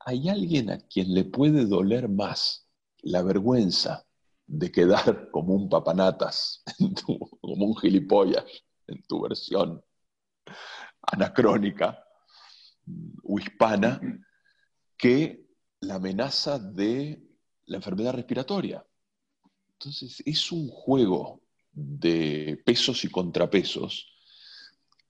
hay 0.00 0.28
alguien 0.28 0.70
a 0.70 0.78
quien 0.78 1.14
le 1.14 1.24
puede 1.24 1.66
doler 1.66 2.08
más 2.08 2.68
la 3.02 3.22
vergüenza 3.22 4.06
de 4.46 4.70
quedar 4.70 5.30
como 5.32 5.54
un 5.54 5.68
papanatas, 5.68 6.62
como 7.40 7.66
un 7.66 7.76
gilipollas 7.76 8.44
en 8.86 9.02
tu 9.04 9.22
versión 9.22 9.82
anacrónica 11.02 12.04
o 13.22 13.38
hispana, 13.38 14.00
que 14.96 15.46
la 15.80 15.96
amenaza 15.96 16.58
de 16.58 17.22
la 17.66 17.76
enfermedad 17.76 18.14
respiratoria. 18.14 18.84
Entonces, 19.84 20.22
es 20.24 20.50
un 20.50 20.66
juego 20.68 21.42
de 21.70 22.58
pesos 22.64 23.04
y 23.04 23.10
contrapesos 23.10 24.10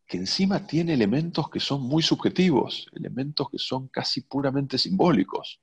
que 0.04 0.16
encima 0.16 0.66
tiene 0.66 0.94
elementos 0.94 1.48
que 1.48 1.60
son 1.60 1.82
muy 1.82 2.02
subjetivos, 2.02 2.88
elementos 2.92 3.48
que 3.50 3.58
son 3.58 3.86
casi 3.86 4.22
puramente 4.22 4.76
simbólicos. 4.76 5.60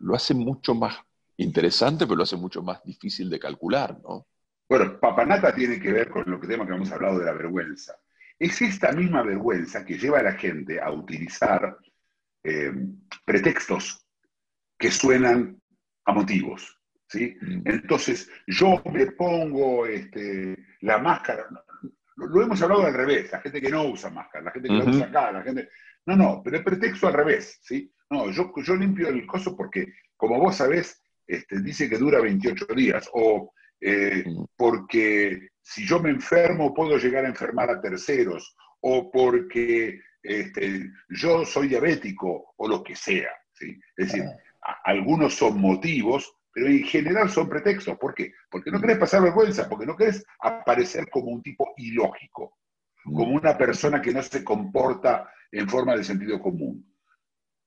Lo 0.00 0.14
hace 0.14 0.34
mucho 0.34 0.74
más 0.74 0.98
interesante, 1.38 2.04
pero 2.04 2.16
lo 2.16 2.24
hace 2.24 2.36
mucho 2.36 2.62
más 2.62 2.84
difícil 2.84 3.30
de 3.30 3.38
calcular, 3.38 3.98
¿no? 4.02 4.26
Bueno, 4.68 5.00
papanata 5.00 5.54
tiene 5.54 5.80
que 5.80 5.92
ver 5.92 6.10
con 6.10 6.24
lo 6.26 6.38
que 6.38 6.48
tema 6.48 6.66
que 6.66 6.74
hemos 6.74 6.92
hablado 6.92 7.18
de 7.18 7.24
la 7.24 7.32
vergüenza. 7.32 7.94
Es 8.38 8.60
esta 8.60 8.92
misma 8.92 9.22
vergüenza 9.22 9.86
que 9.86 9.96
lleva 9.96 10.18
a 10.18 10.24
la 10.24 10.32
gente 10.32 10.82
a 10.82 10.90
utilizar 10.90 11.78
eh, 12.44 12.72
pretextos 13.24 14.04
que 14.78 14.90
suenan 14.90 15.58
a 16.04 16.12
motivos. 16.12 16.75
¿Sí? 17.08 17.36
Mm. 17.40 17.62
Entonces, 17.64 18.30
yo 18.46 18.82
me 18.92 19.06
pongo 19.12 19.86
este, 19.86 20.56
la 20.80 20.98
máscara. 20.98 21.46
Lo, 22.16 22.42
hemos 22.42 22.60
hablado 22.62 22.86
al 22.86 22.94
revés, 22.94 23.30
la 23.30 23.40
gente 23.40 23.60
que 23.60 23.70
no 23.70 23.84
usa 23.84 24.10
máscara, 24.10 24.44
la 24.44 24.50
gente 24.52 24.68
que 24.68 24.74
no 24.74 24.84
usa 24.84 25.06
acá, 25.06 25.32
la 25.32 25.42
gente. 25.42 25.68
No, 26.06 26.16
no, 26.16 26.42
pero 26.42 26.58
el 26.58 26.64
pretexto 26.64 27.08
al 27.08 27.14
revés. 27.14 27.58
¿sí? 27.62 27.92
No, 28.10 28.30
yo, 28.30 28.52
yo 28.62 28.76
limpio 28.76 29.08
el 29.08 29.26
coso 29.26 29.56
porque, 29.56 29.92
como 30.16 30.38
vos 30.38 30.56
sabés, 30.56 31.02
este, 31.26 31.60
dice 31.60 31.88
que 31.88 31.98
dura 31.98 32.20
28 32.20 32.66
días, 32.74 33.08
o 33.12 33.52
eh, 33.80 34.24
mm. 34.26 34.44
porque 34.56 35.48
si 35.60 35.84
yo 35.84 36.00
me 36.00 36.10
enfermo 36.10 36.72
puedo 36.72 36.96
llegar 36.96 37.24
a 37.24 37.28
enfermar 37.28 37.70
a 37.70 37.80
terceros, 37.80 38.56
o 38.80 39.10
porque 39.10 40.00
este, 40.22 40.90
yo 41.08 41.44
soy 41.44 41.68
diabético, 41.68 42.54
o 42.56 42.68
lo 42.68 42.82
que 42.82 42.94
sea. 42.94 43.30
¿sí? 43.52 43.78
Es 43.96 44.08
decir, 44.08 44.24
algunos 44.84 45.34
son 45.34 45.60
motivos, 45.60 46.32
pero 46.56 46.68
en 46.68 46.84
general 46.84 47.28
son 47.28 47.50
pretextos. 47.50 47.98
¿Por 47.98 48.14
qué? 48.14 48.32
Porque 48.50 48.70
no 48.70 48.80
querés 48.80 48.96
pasar 48.96 49.22
vergüenza, 49.22 49.68
porque 49.68 49.84
no 49.84 49.94
querés 49.94 50.24
aparecer 50.40 51.06
como 51.10 51.26
un 51.26 51.42
tipo 51.42 51.74
ilógico, 51.76 52.56
como 53.04 53.34
una 53.34 53.58
persona 53.58 54.00
que 54.00 54.10
no 54.10 54.22
se 54.22 54.42
comporta 54.42 55.30
en 55.52 55.68
forma 55.68 55.94
de 55.94 56.02
sentido 56.02 56.40
común 56.40 56.82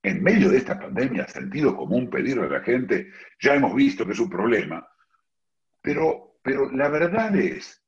en 0.01 0.23
medio 0.23 0.49
de 0.49 0.57
esta 0.57 0.79
pandemia, 0.79 1.27
sentido 1.27 1.77
común 1.77 2.09
pedirle 2.09 2.47
a 2.47 2.49
la 2.49 2.61
gente, 2.61 3.11
ya 3.39 3.53
hemos 3.53 3.75
visto 3.75 4.07
que 4.07 4.13
es 4.13 4.19
un 4.19 4.29
problema, 4.29 4.87
pero, 5.83 6.39
pero 6.41 6.71
la 6.71 6.89
verdad 6.89 7.35
es 7.35 7.83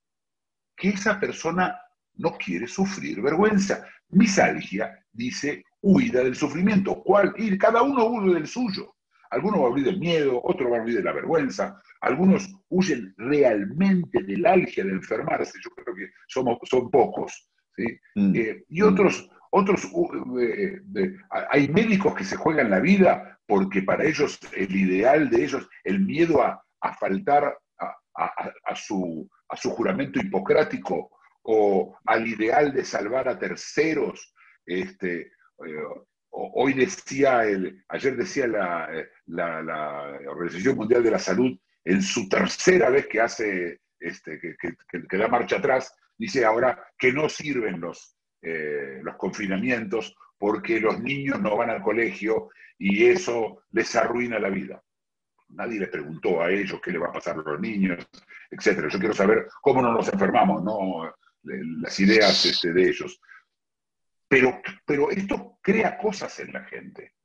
que 0.76 0.90
esa 0.90 1.20
persona 1.20 1.82
no 2.14 2.38
quiere 2.38 2.68
sufrir 2.68 3.24
vergüenza. 3.24 3.88
Misalgia 4.10 5.04
dice 5.12 5.64
huida 5.82 6.24
del 6.24 6.36
sufrimiento, 6.36 7.02
¿cuál? 7.02 7.34
Y 7.38 7.58
cada 7.58 7.82
uno 7.82 8.06
huye 8.06 8.36
del 8.36 8.46
suyo. 8.46 8.94
Algunos 9.32 9.62
va 9.62 9.66
a 9.66 9.70
huir 9.70 9.86
del 9.86 10.00
miedo, 10.00 10.42
otros 10.44 10.70
van 10.70 10.82
a 10.82 10.84
huir 10.84 10.98
de 10.98 11.04
la 11.04 11.14
vergüenza, 11.14 11.82
algunos 12.02 12.54
huyen 12.70 13.14
realmente 13.18 14.24
del 14.24 14.46
algia 14.46 14.84
de 14.84 14.92
enfermarse, 14.92 15.58
yo 15.64 15.72
creo 15.72 15.96
que 15.96 16.10
somos, 16.28 16.58
son 16.64 16.90
pocos, 16.90 17.50
¿sí? 17.76 17.86
Mm. 18.16 18.36
Eh, 18.36 18.64
y 18.70 18.82
otros 18.82 19.30
otros, 19.52 19.92
eh, 20.40 20.82
hay 21.50 21.68
médicos 21.68 22.16
que 22.16 22.24
se 22.24 22.38
juegan 22.38 22.70
la 22.70 22.80
vida 22.80 23.38
porque 23.46 23.82
para 23.82 24.06
ellos 24.06 24.40
el 24.54 24.74
ideal 24.74 25.30
de 25.30 25.44
ellos, 25.44 25.70
el 25.84 26.00
miedo 26.00 26.42
a, 26.42 26.64
faltar 27.00 27.58
a, 28.16 28.76
su, 28.76 29.30
a 29.50 29.58
su 29.58 29.70
juramento 29.72 30.20
hipocrático 30.20 31.12
o 31.44 31.98
al 32.06 32.28
ideal 32.28 32.72
de 32.72 32.86
salvar 32.86 33.28
a 33.28 33.38
terceros. 33.38 34.34
Este, 34.66 35.22
eh, 35.22 35.32
hoy 36.32 36.74
decía, 36.74 37.44
el, 37.46 37.84
ayer 37.90 38.16
decía 38.16 38.48
la, 38.48 38.90
la, 39.26 40.20
Organización 40.28 40.78
Mundial 40.78 41.04
de 41.04 41.12
la 41.12 41.20
Salud, 41.20 41.58
en 41.84 42.02
su 42.02 42.30
tercera 42.30 42.90
vez 42.90 43.08
que 43.08 43.22
hace, 43.22 43.82
este, 44.00 44.40
que, 44.40 45.18
da 45.18 45.28
marcha 45.28 45.58
atrás, 45.58 45.94
dice 46.18 46.46
ahora 46.46 46.84
que 46.98 47.12
no 47.12 47.28
sirven 47.28 47.82
los, 47.82 48.16
eh, 48.42 49.00
los 49.04 49.16
confinamientos 49.16 50.16
porque 50.38 50.80
los 50.80 51.00
niños 51.00 51.42
no 51.42 51.56
van 51.58 51.70
al 51.70 51.82
colegio 51.82 52.50
y 52.78 53.06
eso 53.06 53.64
les 53.72 53.96
arruina 53.96 54.40
la 54.40 54.50
vida. 54.50 54.82
Nadie 55.50 55.80
les 55.80 55.90
preguntó 55.90 56.42
a 56.42 56.50
ellos 56.50 56.80
qué 56.84 56.92
le 56.92 56.98
va 56.98 57.10
a 57.10 57.14
pasar 57.14 57.38
a 57.38 57.42
los 57.42 57.60
niños, 57.60 58.08
etc. 58.50 58.88
Yo 58.90 59.00
quiero 59.00 59.14
saber 59.14 59.48
cómo 59.62 59.82
no 59.82 59.92
nos 59.92 60.12
enfermamos, 60.12 60.64
no 60.64 61.14
las 61.44 62.00
ideas 62.00 62.46
este, 62.46 62.74
de 62.74 62.90
ellos. 62.90 63.20
Pero, 64.32 64.62
pero 64.86 65.12
esto 65.12 65.60
crea 65.62 65.98
cosas 65.98 66.40
en 66.40 66.54
la 66.54 66.64
gente. 66.64 67.16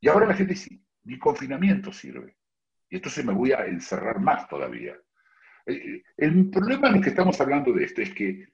Y 0.00 0.06
ahora 0.06 0.28
la 0.28 0.34
gente 0.34 0.54
dice, 0.54 0.80
mi 1.02 1.18
confinamiento 1.18 1.92
sirve. 1.92 2.36
Y 2.88 2.96
entonces 2.96 3.24
me 3.24 3.32
voy 3.32 3.50
a 3.50 3.66
encerrar 3.66 4.20
más 4.20 4.48
todavía. 4.48 4.96
Eh, 5.66 6.04
el 6.16 6.48
problema 6.48 6.88
en 6.88 6.94
el 6.94 7.02
que 7.02 7.08
estamos 7.08 7.40
hablando 7.40 7.72
de 7.72 7.82
esto 7.84 8.00
es 8.00 8.14
que 8.14 8.46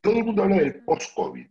todo 0.00 0.16
el 0.16 0.24
mundo 0.24 0.44
habla 0.44 0.56
del 0.56 0.82
post-COVID. 0.82 1.46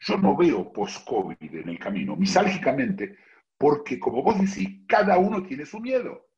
Yo 0.00 0.18
no 0.18 0.36
veo 0.36 0.70
post-COVID 0.74 1.54
en 1.54 1.70
el 1.70 1.78
camino, 1.78 2.14
misálgicamente, 2.14 3.16
porque 3.56 3.98
como 3.98 4.22
vos 4.22 4.38
decís, 4.38 4.84
cada 4.86 5.16
uno 5.16 5.42
tiene 5.42 5.64
su 5.64 5.80
miedo. 5.80 6.28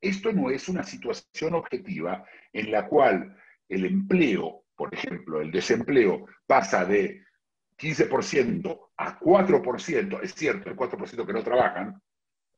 Esto 0.00 0.32
no 0.32 0.50
es 0.50 0.68
una 0.68 0.82
situación 0.82 1.54
objetiva 1.54 2.26
en 2.52 2.72
la 2.72 2.88
cual 2.88 3.36
el 3.68 3.84
empleo, 3.84 4.63
por 4.76 4.92
ejemplo, 4.92 5.40
el 5.40 5.50
desempleo 5.50 6.26
pasa 6.46 6.84
de 6.84 7.24
15% 7.78 8.80
a 8.96 9.18
4%, 9.18 10.20
es 10.22 10.34
cierto, 10.34 10.70
el 10.70 10.76
4% 10.76 11.26
que 11.26 11.32
no 11.32 11.42
trabajan, 11.42 12.00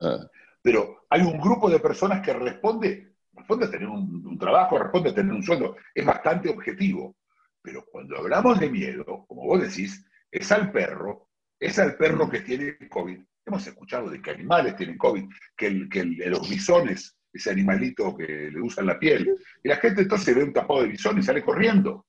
ah. 0.01 0.27
pero 0.63 1.07
hay 1.11 1.23
un 1.23 1.39
grupo 1.39 1.71
de 1.71 1.81
personas 1.81 2.21
que 2.25 2.33
responde, 2.33 3.15
responde 3.33 3.67
a 3.67 3.71
tener 3.71 3.89
un, 3.89 4.27
un, 4.27 4.39
trabajo, 4.39 4.79
responde 4.79 5.11
a 5.11 5.15
tener 5.15 5.33
un 5.33 5.43
sueldo, 5.43 5.77
es 5.95 6.05
bastante 6.05 6.49
objetivo. 6.49 7.17
Pero 7.63 7.85
cuando 7.91 8.17
hablamos 8.17 8.61
de 8.61 8.71
miedo, 8.71 9.25
como 9.27 9.45
vos 9.45 9.61
decís, 9.61 10.07
es 10.31 10.53
al 10.53 10.71
perro, 10.71 11.31
es 11.59 11.79
al 11.79 11.97
perro 11.97 12.31
que 12.31 12.41
tiene 12.41 12.77
COVID, 12.89 13.19
Hemos 13.47 13.65
escuchado 13.65 14.11
de 14.11 14.21
que 14.21 14.33
animales 14.33 14.75
tienen 14.75 14.99
COVID, 14.99 15.25
que, 15.57 15.89
que 15.89 16.05
los 16.05 16.51
bisones, 16.51 17.16
ese 17.37 17.51
animalito 17.51 18.17
que 18.17 18.51
le 18.51 18.61
usan 18.61 18.87
la 18.87 18.99
piel, 18.99 19.35
y 19.63 19.69
la 19.69 19.77
gente 19.77 20.03
entonces 20.03 20.35
ve 20.35 20.45
un 20.45 20.53
tapado 20.53 20.83
de 20.83 20.89
bisón 20.89 21.19
y 21.19 21.23
sale 21.23 21.43
corriendo. 21.43 22.07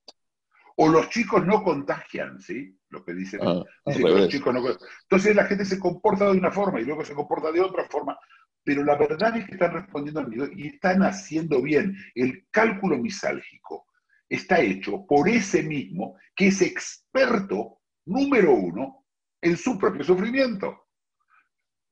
O 0.77 0.89
los 0.89 1.09
chicos 1.09 1.45
no 1.45 1.63
contagian, 1.63 2.39
¿sí? 2.39 2.77
Lo 2.89 3.03
que 3.03 3.13
dicen, 3.13 3.39
Ah, 3.43 3.63
dicen 3.85 4.05
al 4.05 4.13
que 4.13 4.19
los 4.19 4.29
chicos 4.29 4.53
no 4.53 4.61
Entonces 5.03 5.35
la 5.35 5.45
gente 5.45 5.65
se 5.65 5.79
comporta 5.79 6.25
de 6.25 6.37
una 6.37 6.51
forma 6.51 6.79
y 6.79 6.85
luego 6.85 7.03
se 7.03 7.15
comporta 7.15 7.51
de 7.51 7.61
otra 7.61 7.85
forma. 7.85 8.17
Pero 8.63 8.83
la 8.83 8.95
verdad 8.95 9.35
es 9.37 9.45
que 9.45 9.53
están 9.53 9.73
respondiendo 9.73 10.19
al 10.19 10.27
miedo 10.27 10.47
y 10.53 10.67
están 10.67 11.01
haciendo 11.01 11.61
bien. 11.61 11.95
El 12.13 12.45
cálculo 12.51 12.97
misálgico 12.97 13.87
está 14.29 14.59
hecho 14.59 15.05
por 15.07 15.27
ese 15.27 15.63
mismo 15.63 16.15
que 16.35 16.47
es 16.47 16.61
experto 16.61 17.79
número 18.05 18.53
uno 18.53 19.05
en 19.41 19.57
su 19.57 19.77
propio 19.77 20.03
sufrimiento. 20.03 20.86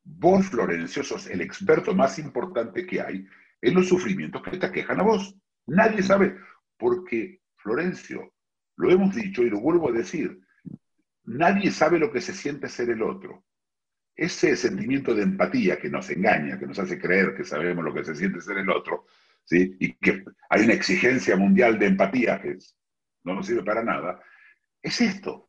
Vos, 0.06 0.48
Florencio, 0.48 1.04
sos 1.04 1.28
el 1.28 1.42
experto 1.42 1.96
más 1.96 2.20
importante 2.20 2.86
que 2.86 3.02
hay 3.02 3.28
en 3.60 3.74
los 3.74 3.88
sufrimientos 3.88 4.44
que 4.44 4.58
te 4.58 4.68
aquejan 4.68 5.00
a 5.00 5.04
vos. 5.04 5.36
Nadie 5.66 6.04
sabe, 6.04 6.38
porque, 6.78 7.42
Florencio, 7.56 8.32
lo 8.78 8.92
hemos 8.92 9.16
dicho 9.16 9.42
y 9.42 9.50
lo 9.50 9.60
vuelvo 9.60 9.90
a 9.90 9.94
decir, 9.94 10.40
nadie 11.24 11.72
sabe 11.72 11.98
lo 11.98 12.12
que 12.12 12.22
se 12.22 12.34
siente 12.34 12.70
ser 12.70 12.92
el 12.92 13.02
otro. 13.02 13.46
Ese 14.16 14.56
sentimiento 14.56 15.16
de 15.16 15.24
empatía 15.24 15.80
que 15.80 15.90
nos 15.90 16.10
engaña, 16.12 16.60
que 16.60 16.68
nos 16.68 16.78
hace 16.78 17.00
creer 17.00 17.36
que 17.36 17.44
sabemos 17.44 17.84
lo 17.84 17.94
que 17.94 18.06
se 18.06 18.16
siente 18.16 18.42
ser 18.42 18.60
el 18.60 18.70
otro, 18.70 19.08
¿sí? 19.44 19.76
y 19.80 19.94
que 19.94 20.24
hay 20.50 20.66
una 20.66 20.74
exigencia 20.74 21.36
mundial 21.36 21.80
de 21.80 21.88
empatía 21.88 22.40
que 22.40 22.58
no 23.24 23.34
nos 23.34 23.48
sirve 23.48 23.64
para 23.64 23.84
nada, 23.84 24.22
es 24.84 25.02
esto. 25.02 25.48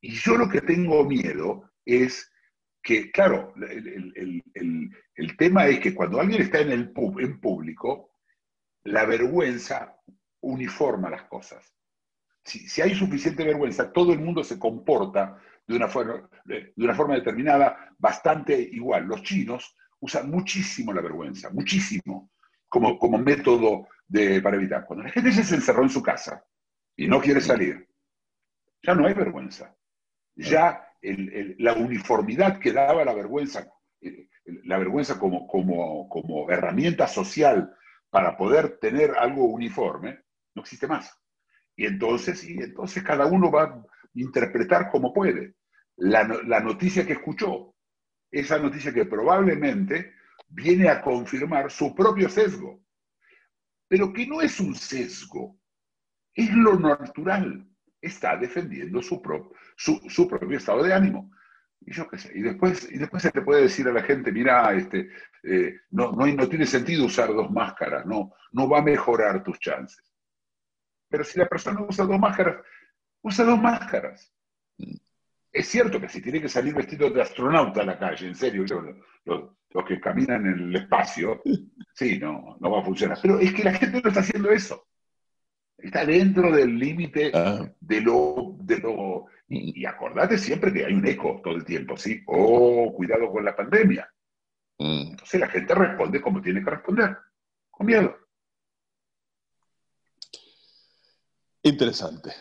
Y 0.00 0.12
yo 0.12 0.38
lo 0.38 0.48
que 0.48 0.62
tengo 0.62 1.04
miedo 1.04 1.70
es 1.84 2.31
que, 2.82 3.10
claro, 3.10 3.54
el, 3.56 3.88
el- 3.88 4.42
el- 4.54 4.90
el- 5.14 5.36
tema 5.36 5.66
es 5.66 5.80
que 5.80 5.94
cuando 5.94 6.20
alguien 6.20 6.42
está 6.42 6.60
en, 6.60 6.72
el 6.72 6.92
pub- 6.92 7.20
en 7.20 7.40
público, 7.40 8.10
la 8.84 9.04
vergüenza 9.04 9.96
uniforma 10.40 11.10
las 11.10 11.24
cosas. 11.24 11.72
Si, 12.44 12.68
si 12.68 12.82
hay 12.82 12.94
suficiente 12.94 13.44
vergüenza, 13.44 13.92
todo 13.92 14.12
el 14.12 14.18
mundo 14.18 14.42
se 14.42 14.58
comporta 14.58 15.38
de 15.66 15.76
una, 15.76 15.88
forma, 15.88 16.28
de 16.44 16.72
una 16.76 16.94
forma 16.94 17.14
determinada 17.14 17.94
bastante 17.98 18.60
igual. 18.60 19.04
Los 19.06 19.22
chinos 19.22 19.76
usan 20.00 20.28
muchísimo 20.30 20.92
la 20.92 21.00
vergüenza, 21.02 21.50
muchísimo, 21.50 22.30
como, 22.68 22.98
como 22.98 23.18
método 23.18 23.88
de, 24.08 24.42
para 24.42 24.56
evitar. 24.56 24.84
Cuando 24.86 25.04
la 25.04 25.10
gente 25.12 25.30
se 25.30 25.54
encerró 25.54 25.84
en 25.84 25.90
su 25.90 26.02
casa 26.02 26.44
y 26.96 27.06
no 27.06 27.20
quiere 27.20 27.40
salir, 27.40 27.88
ya 28.82 28.94
no 28.94 29.06
hay 29.06 29.14
vergüenza. 29.14 29.76
Ya 30.34 30.91
el- 31.02 31.32
el- 31.34 31.56
la 31.58 31.74
uniformidad 31.74 32.58
que 32.60 32.72
daba 32.72 33.04
la 33.04 33.14
vergüenza, 33.14 33.68
eh, 34.00 34.28
la 34.64 34.78
vergüenza 34.78 35.18
como, 35.18 35.46
como, 35.46 36.08
como 36.08 36.50
herramienta 36.50 37.06
social 37.08 37.74
para 38.10 38.36
poder 38.36 38.78
tener 38.78 39.12
algo 39.18 39.44
uniforme, 39.46 40.20
no 40.54 40.62
existe 40.62 40.86
más. 40.86 41.12
Y 41.76 41.86
entonces, 41.86 42.44
y 42.44 42.58
entonces 42.58 43.02
cada 43.02 43.26
uno 43.26 43.50
va 43.50 43.62
a 43.64 43.84
interpretar 44.14 44.90
como 44.90 45.12
puede. 45.12 45.56
La, 45.96 46.24
la 46.24 46.60
noticia 46.60 47.06
que 47.06 47.14
escuchó, 47.14 47.74
esa 48.30 48.58
noticia 48.58 48.92
que 48.92 49.06
probablemente 49.06 50.14
viene 50.48 50.88
a 50.88 51.02
confirmar 51.02 51.70
su 51.70 51.94
propio 51.94 52.28
sesgo, 52.28 52.82
pero 53.88 54.12
que 54.12 54.26
no 54.26 54.40
es 54.40 54.58
un 54.60 54.74
sesgo, 54.74 55.58
es 56.34 56.50
lo 56.52 56.78
natural. 56.78 57.68
Está 58.02 58.36
defendiendo 58.36 59.00
su, 59.00 59.22
pro- 59.22 59.52
su, 59.76 59.98
su 60.10 60.28
propio 60.28 60.58
estado 60.58 60.82
de 60.82 60.92
ánimo. 60.92 61.30
Y 61.80 61.92
yo 61.94 62.06
qué 62.08 62.18
sé. 62.18 62.32
Y 62.34 62.42
después, 62.42 62.86
y 62.92 62.98
después 62.98 63.22
se 63.22 63.30
te 63.30 63.42
puede 63.42 63.62
decir 63.62 63.88
a 63.88 63.92
la 63.92 64.02
gente, 64.02 64.30
mira, 64.30 64.74
este, 64.74 65.08
eh, 65.44 65.80
no, 65.90 66.12
no, 66.12 66.26
no 66.26 66.48
tiene 66.48 66.66
sentido 66.66 67.06
usar 67.06 67.28
dos 67.32 67.50
máscaras, 67.50 68.04
no, 68.06 68.34
no 68.52 68.68
va 68.68 68.78
a 68.80 68.82
mejorar 68.82 69.42
tus 69.42 69.58
chances. 69.58 70.12
Pero 71.08 71.24
si 71.24 71.38
la 71.38 71.46
persona 71.48 71.80
usa 71.88 72.04
dos 72.04 72.18
máscaras, 72.18 72.56
usa 73.22 73.44
dos 73.44 73.60
máscaras. 73.60 74.32
Es 75.52 75.68
cierto 75.68 76.00
que 76.00 76.08
si 76.08 76.22
tiene 76.22 76.40
que 76.40 76.48
salir 76.48 76.74
vestido 76.74 77.10
de 77.10 77.20
astronauta 77.22 77.82
a 77.82 77.84
la 77.86 77.98
calle, 77.98 78.26
en 78.28 78.34
serio, 78.34 78.64
los, 78.68 78.96
los- 79.24 79.50
los 79.74 79.84
que 79.86 79.98
caminan 80.00 80.46
en 80.46 80.58
el 80.68 80.76
espacio, 80.76 81.40
sí, 81.94 82.18
no, 82.18 82.58
no 82.60 82.70
va 82.70 82.80
a 82.80 82.84
funcionar. 82.84 83.18
Pero 83.22 83.38
es 83.38 83.54
que 83.54 83.64
la 83.64 83.72
gente 83.72 84.02
no 84.02 84.08
está 84.08 84.20
haciendo 84.20 84.50
eso. 84.50 84.86
Está 85.82 86.04
dentro 86.06 86.52
del 86.52 86.78
límite 86.78 87.30
Ah, 87.34 87.68
de 87.80 88.00
lo, 88.00 88.56
de 88.60 88.78
lo 88.78 89.26
y, 89.48 89.80
y 89.82 89.86
acordate 89.86 90.38
siempre 90.38 90.72
que 90.72 90.84
hay 90.86 90.92
un 90.94 91.06
eco 91.06 91.40
todo 91.42 91.54
el 91.54 91.64
tiempo, 91.64 91.96
¿sí? 91.96 92.22
Oh, 92.26 92.92
cuidado 92.94 93.30
con 93.30 93.44
la 93.44 93.54
pandemia. 93.56 94.08
mm. 94.78 95.10
Entonces 95.12 95.40
la 95.40 95.48
gente 95.48 95.74
responde 95.74 96.20
como 96.20 96.40
tiene 96.40 96.62
que 96.64 96.70
responder, 96.70 97.16
con 97.70 97.86
miedo. 97.86 98.16
Interesante. 101.62 102.32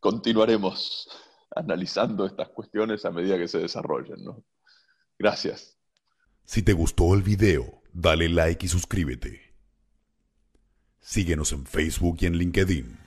Continuaremos 0.00 1.08
analizando 1.54 2.26
estas 2.26 2.48
cuestiones 2.50 3.04
a 3.04 3.10
medida 3.10 3.38
que 3.38 3.48
se 3.48 3.58
desarrollen, 3.58 4.22
¿no? 4.24 4.44
Gracias. 5.18 5.78
Si 6.44 6.62
te 6.62 6.72
gustó 6.72 7.14
el 7.14 7.22
video, 7.22 7.82
dale 7.92 8.28
like 8.28 8.66
y 8.66 8.68
suscríbete. 8.68 9.45
Síguenos 11.06 11.52
en 11.52 11.64
Facebook 11.66 12.16
y 12.20 12.26
en 12.26 12.36
LinkedIn. 12.36 13.05